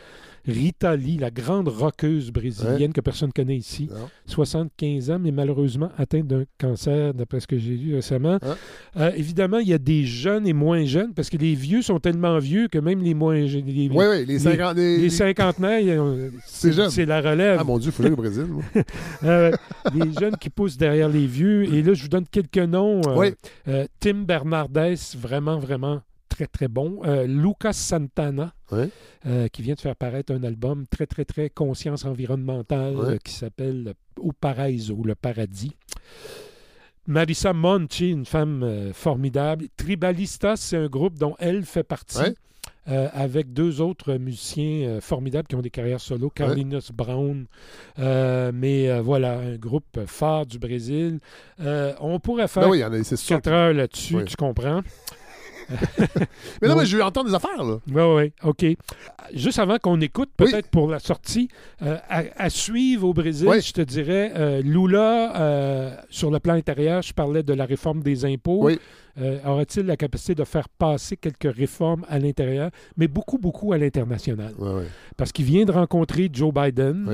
[0.47, 4.07] Rita Lee, la grande rockeuse brésilienne que personne ne connaît ici, Non.
[4.25, 8.37] 75 ans, mais malheureusement atteinte d'un cancer, d'après ce que j'ai lu récemment.
[8.41, 8.55] Ah.
[8.97, 11.99] Euh, évidemment, il y a des jeunes et moins jeunes, parce que les vieux sont
[11.99, 14.75] tellement vieux que même les moins jeunes, les, Oui, oui, les 50.
[14.77, 16.03] Les, les cinquantenaires,
[16.45, 17.57] C'est c'est la relève.
[17.59, 18.45] Ah mon Dieu, il faut aller au Brésil.
[18.49, 18.63] moi.
[19.23, 19.51] Euh,
[19.93, 21.63] les jeunes qui poussent derrière les vieux.
[21.73, 23.01] Et là, je vous donne quelques noms.
[23.07, 23.85] Euh, Oui.
[23.99, 26.01] Tim Bernardes, vraiment, vraiment
[26.31, 27.01] très, très bon.
[27.05, 32.05] Euh, Lucas Santana, euh, qui vient de faire paraître un album très, très, très conscience
[32.05, 35.75] environnementale euh, qui s'appelle Au Paraiso, le paradis.
[37.07, 39.65] Marissa Monchi, une femme euh, formidable.
[39.75, 42.19] Tribalistas, c'est un groupe dont elle fait partie.
[42.87, 47.45] Euh, avec deux autres musiciens euh, formidables qui ont des carrières solo, Carlinhos Brown,
[47.99, 51.19] euh, mais voilà, un groupe phare du Brésil.
[51.59, 53.35] On pourrait faire Ben oui, il y en a, c'est sûr.
[53.39, 54.25] 4 heures là-dessus, Oui.
[54.25, 54.81] tu comprends?
[56.61, 57.77] Mais non, mais je veux entendre des affaires, là.
[57.91, 58.65] Oui, oui, OK.
[59.33, 60.51] Juste avant qu'on écoute, Oui.
[60.51, 61.47] peut-être pour la sortie,
[61.81, 63.61] euh, à, à suivre au Brésil, Oui.
[63.61, 68.01] je te dirais, euh, Lula, euh, sur le plan intérieur, je parlais de la réforme
[68.01, 68.65] des impôts.
[68.65, 68.79] Oui.
[69.45, 74.53] Aurait-il la capacité de faire passer quelques réformes à l'intérieur, mais beaucoup, beaucoup à l'international?
[75.17, 77.09] Parce qu'il vient de rencontrer Joe Biden.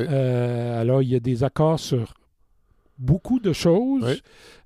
[0.79, 2.13] Alors, il y a des accords sur
[2.99, 4.21] beaucoup de choses, Oui.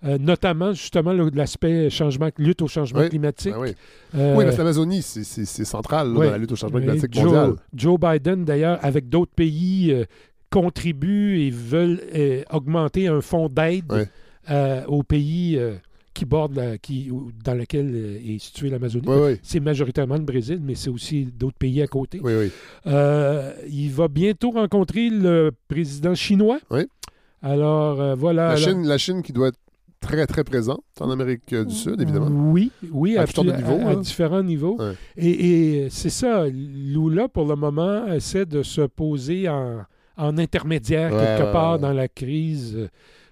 [0.05, 3.09] euh, notamment justement l'aspect changement, lutte au changement Oui.
[3.09, 3.51] climatique.
[3.53, 3.75] Ben oui.
[4.15, 6.25] Euh, oui, parce que l'Amazonie, c'est- central là, oui.
[6.27, 7.53] dans la lutte au changement Oui, climatique Joe, mondial.
[7.75, 10.05] Joe Biden, d'ailleurs, avec d'autres pays, euh,
[10.49, 14.09] contribuent et veulent euh, augmenter un fonds d'aide
[14.87, 15.59] aux pays
[16.13, 17.09] qui bordent la- qui,
[17.45, 17.95] dans lequel
[18.27, 19.05] est située l'Amazonie.
[19.07, 19.39] Oui, oui.
[19.43, 22.19] C'est majoritairement le Brésil, mais c'est aussi d'autres pays à côté.
[22.21, 22.51] Oui, oui.
[22.85, 26.59] Euh, il va bientôt rencontrer le président chinois.
[27.41, 28.43] Alors, euh, voilà.
[28.43, 29.59] La alors- Chine, la Chine qui doit être
[29.99, 32.27] très, très présente en Amérique du Sud, évidemment.
[32.29, 33.95] Oui, oui, À à, à- niveaux, à hein.
[33.97, 34.77] différents niveaux.
[34.79, 34.93] Ouais.
[35.17, 39.81] Et, et c'est ça, Lula, pour le moment, essaie de se poser en,
[40.17, 42.87] en intermédiaire Ouais, quelque ouais, part dans la crise euh,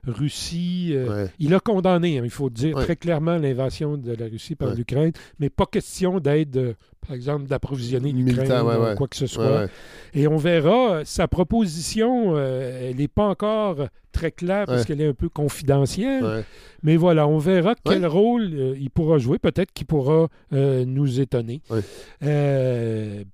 [0.08, 0.91] Russie.
[0.93, 1.32] euh, Ouais.
[1.39, 2.84] Il a condamné, hein, il faut dire Ouais.
[2.84, 4.76] très clairement, l'invasion de la Russie par Ouais.
[4.76, 6.74] l'Ukraine, mais pas question d'aide, euh,
[7.06, 9.68] par exemple, d'approvisionner l'Ukraine ou quoi que ce soit.
[10.14, 15.02] Et on verra, euh, sa proposition, euh, elle n'est pas encore très claire parce qu'elle
[15.02, 16.43] est un peu confidentielle.
[16.84, 19.38] Mais voilà, on verra quel rôle il pourra jouer.
[19.39, 21.62] Peut-être qu'il pourra nous étonner.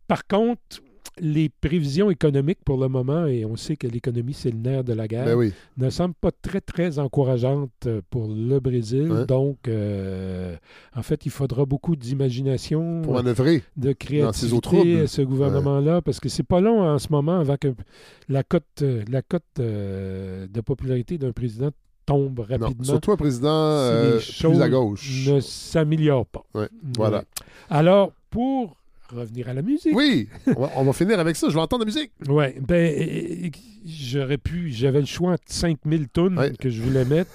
[0.07, 0.81] Par contre,
[1.19, 4.93] les prévisions économiques pour le moment, et on sait que l'économie, c'est le nerf de
[4.93, 5.53] la guerre, Ben oui.
[5.77, 9.25] ne semblent pas très, très encourageantes euh, pour le Brésil.
[9.27, 10.55] Donc, euh,
[10.95, 13.63] en fait, il faudra beaucoup d'imagination, Pour manœuvrer.
[13.77, 17.73] de créativité à ce gouvernement-là, parce que c'est pas long en ce moment avant que
[18.27, 21.69] la cote, euh, la cote euh, de popularité d'un président
[22.05, 22.57] tombe Non.
[22.65, 25.27] rapidement Surtout un président si euh, plus à gauche.
[25.27, 26.43] ne s'améliore pas.
[26.53, 27.23] Ouais, voilà.
[27.69, 28.75] Alors, pour
[29.09, 29.95] revenir à la musique.
[29.95, 31.49] Oui, on va, on va finir avec ça.
[31.49, 32.11] Je vais entendre la musique.
[32.27, 33.51] Ouais, ben,
[33.85, 36.53] j'aurais pu, j'avais le choix entre 5000 tonnes Ouais.
[36.59, 37.31] que je voulais mettre.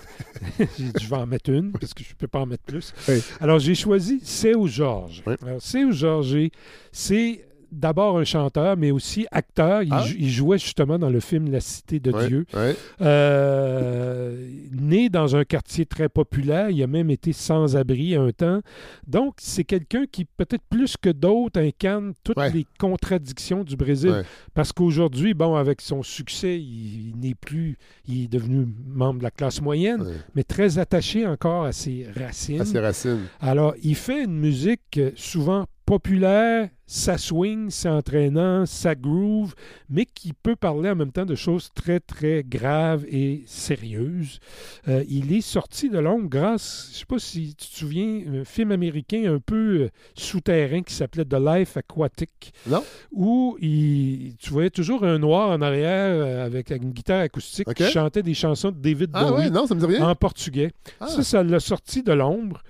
[0.79, 2.95] Je vais en mettre une parce que je peux pas en mettre plus.
[3.09, 3.23] Oui.
[3.41, 5.23] Alors, j'ai choisi Seu Georges.
[5.27, 5.35] Oui.
[5.43, 6.49] Alors, Seu Georges,
[6.93, 9.83] c'est d'abord un chanteur, mais aussi acteur.
[9.83, 10.05] Il, Ah.
[10.18, 12.47] il jouait justement dans le film La Cité de Ouais, Dieu.
[12.55, 12.75] ouais.
[13.01, 18.61] Euh, né dans un quartier très populaire, il a même été sans-abri un temps.
[19.07, 22.51] Donc, c'est quelqu'un qui, peut-être plus que d'autres, incarne toutes Ouais.
[22.53, 24.25] les contradictions du Brésil.
[24.55, 27.77] Parce qu'aujourd'hui, bon, avec son succès, il, il n'est plus,
[28.09, 30.05] il est devenu membre de la classe moyenne,
[30.35, 32.61] mais très attaché encore à ses racines.
[32.61, 33.21] À ses racines.
[33.41, 39.55] Alors, il fait une musique euh, souvent populaire, ça swing, c'est entraînant, ça groove,
[39.88, 44.38] mais qui peut parler en même temps de choses très, très graves et sérieuses.
[44.86, 48.22] Euh, il est sorti de l'ombre grâce, je ne sais pas si tu te souviens,
[48.41, 52.84] un film américain un peu euh, souterrain qui s'appelait The Life Aquatic, Non?
[53.11, 57.84] où il, tu voyais toujours un noir en arrière euh, avec une guitare acoustique qui
[57.91, 60.09] chantait des chansons de David Ah Bowie ouais, non, ça me dit rien.
[60.09, 60.70] en portugais.
[61.01, 61.09] Ah.
[61.09, 62.62] Ça, ça l'a sorti de l'ombre.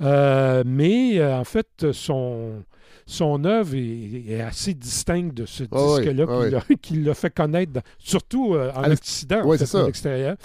[0.00, 2.62] Euh, mais en fait, son,
[3.10, 7.14] son œuvre est, est assez distincte de ce Ah disque-là ah qui l'a- qui l'a
[7.14, 9.80] fait connaître, dans- surtout euh, en Occident, en fait, ça.
[9.82, 10.36] à l'extérieur.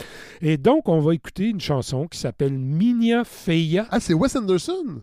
[0.42, 3.86] Et donc, on va écouter une chanson qui s'appelle Minia Feia.
[3.92, 5.02] Ah, c'est Wes Anderson?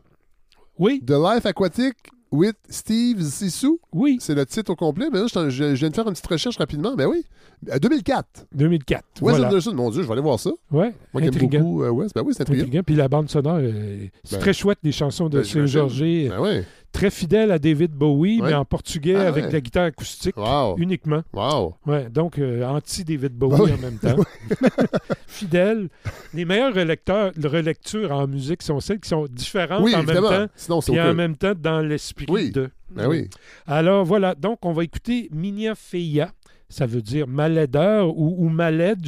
[0.78, 1.94] Oui, The Life Aquatic
[2.32, 3.78] with Steve Zissou?
[3.92, 5.08] oui, C'est le titre au complet.
[5.12, 6.94] Mais là, je, viens de faire une petite recherche rapidement.
[6.94, 7.24] Ben oui.
[7.70, 8.46] Euh, 2004.
[8.54, 9.04] 2004.
[9.20, 9.48] Wes voilà.
[9.48, 9.74] Anderson.
[9.74, 10.50] Mon Dieu, je vais aller voir ça.
[10.70, 12.10] Ouais, Moi qui beaucoup euh, Wes.
[12.14, 12.82] Ben oui, c'est intriguant.
[12.86, 15.66] Puis la bande sonore, euh, c'est Ben, très chouette, les chansons de ben, j'imagine.
[15.66, 16.00] Georges.
[16.00, 16.62] Ben oui.
[16.92, 18.48] Très fidèle à David Bowie, Ouais.
[18.48, 19.52] mais en portugais Ah avec ouais.
[19.52, 20.76] la guitare acoustique Wow.
[20.78, 21.22] uniquement.
[21.32, 21.76] Wow.
[21.86, 23.72] Ouais, donc euh, anti-David Bowie oui.
[23.72, 24.16] en même temps.
[25.26, 25.88] Fidèle.
[26.34, 30.46] Les meilleures relecteurs, relectures en musique sont celles qui sont différentes Oui, en même temps,
[30.56, 32.50] Sinon, puis en même temps dans l'esprit Oui.
[32.50, 32.70] de.
[32.90, 33.28] Ben oui.
[33.66, 36.32] Alors voilà, donc on va écouter Minia Feia.
[36.68, 39.04] Ça veut dire malaideur ou, ou malade.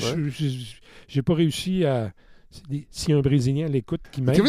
[1.08, 2.12] J'ai pas réussi à.
[2.70, 4.40] A un Brésilien l'écoute qui m'aide.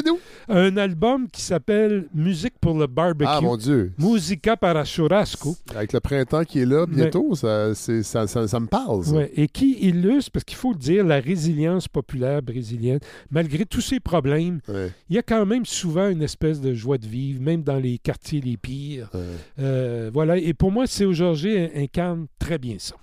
[0.50, 3.30] Un album qui s'appelle Musique pour le barbecue.
[3.32, 3.92] Ah, mon Dieu.
[3.98, 5.56] Musica para churrasco.
[5.76, 9.02] Avec le printemps qui est là bientôt, ça, c'est- ça, ça, ça me parle.
[9.10, 13.00] Ouais, et qui illustre, parce qu'il faut le dire, la résilience populaire brésilienne.
[13.32, 16.98] Malgré tous ces problèmes, Ouais, il y a quand même souvent une espèce de joie
[16.98, 19.10] de vivre, même dans les quartiers les pires.
[19.14, 19.20] ouais.
[19.60, 22.96] Euh, voilà, et pour moi, Céo Georges incarne très bien ça.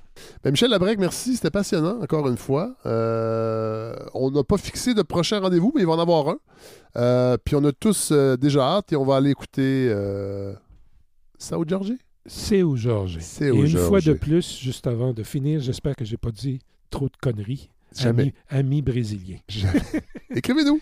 [0.43, 1.37] Ben, Michel Labrec, merci.
[1.37, 2.77] C'était passionnant, encore une fois.
[2.87, 6.39] Euh, on n'a pas fixé de prochain rendez-vous, mais il va en avoir un.
[6.97, 9.93] Euh, puis on a tous euh, déjà hâte et on va aller écouter
[11.39, 11.99] Sao Georgie.
[12.27, 13.19] Céo Georges.
[13.21, 13.89] Céo Et une Georges.
[13.89, 16.61] fois de plus, juste avant de finir, j'espère que j'ai pas dit
[16.91, 17.71] trop de conneries.
[17.97, 18.23] Jamais.
[18.23, 19.39] Ami, ami brésilien.
[19.49, 19.81] Jamais.
[20.35, 20.81] Écrivez-nous.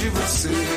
[0.00, 0.69] De você.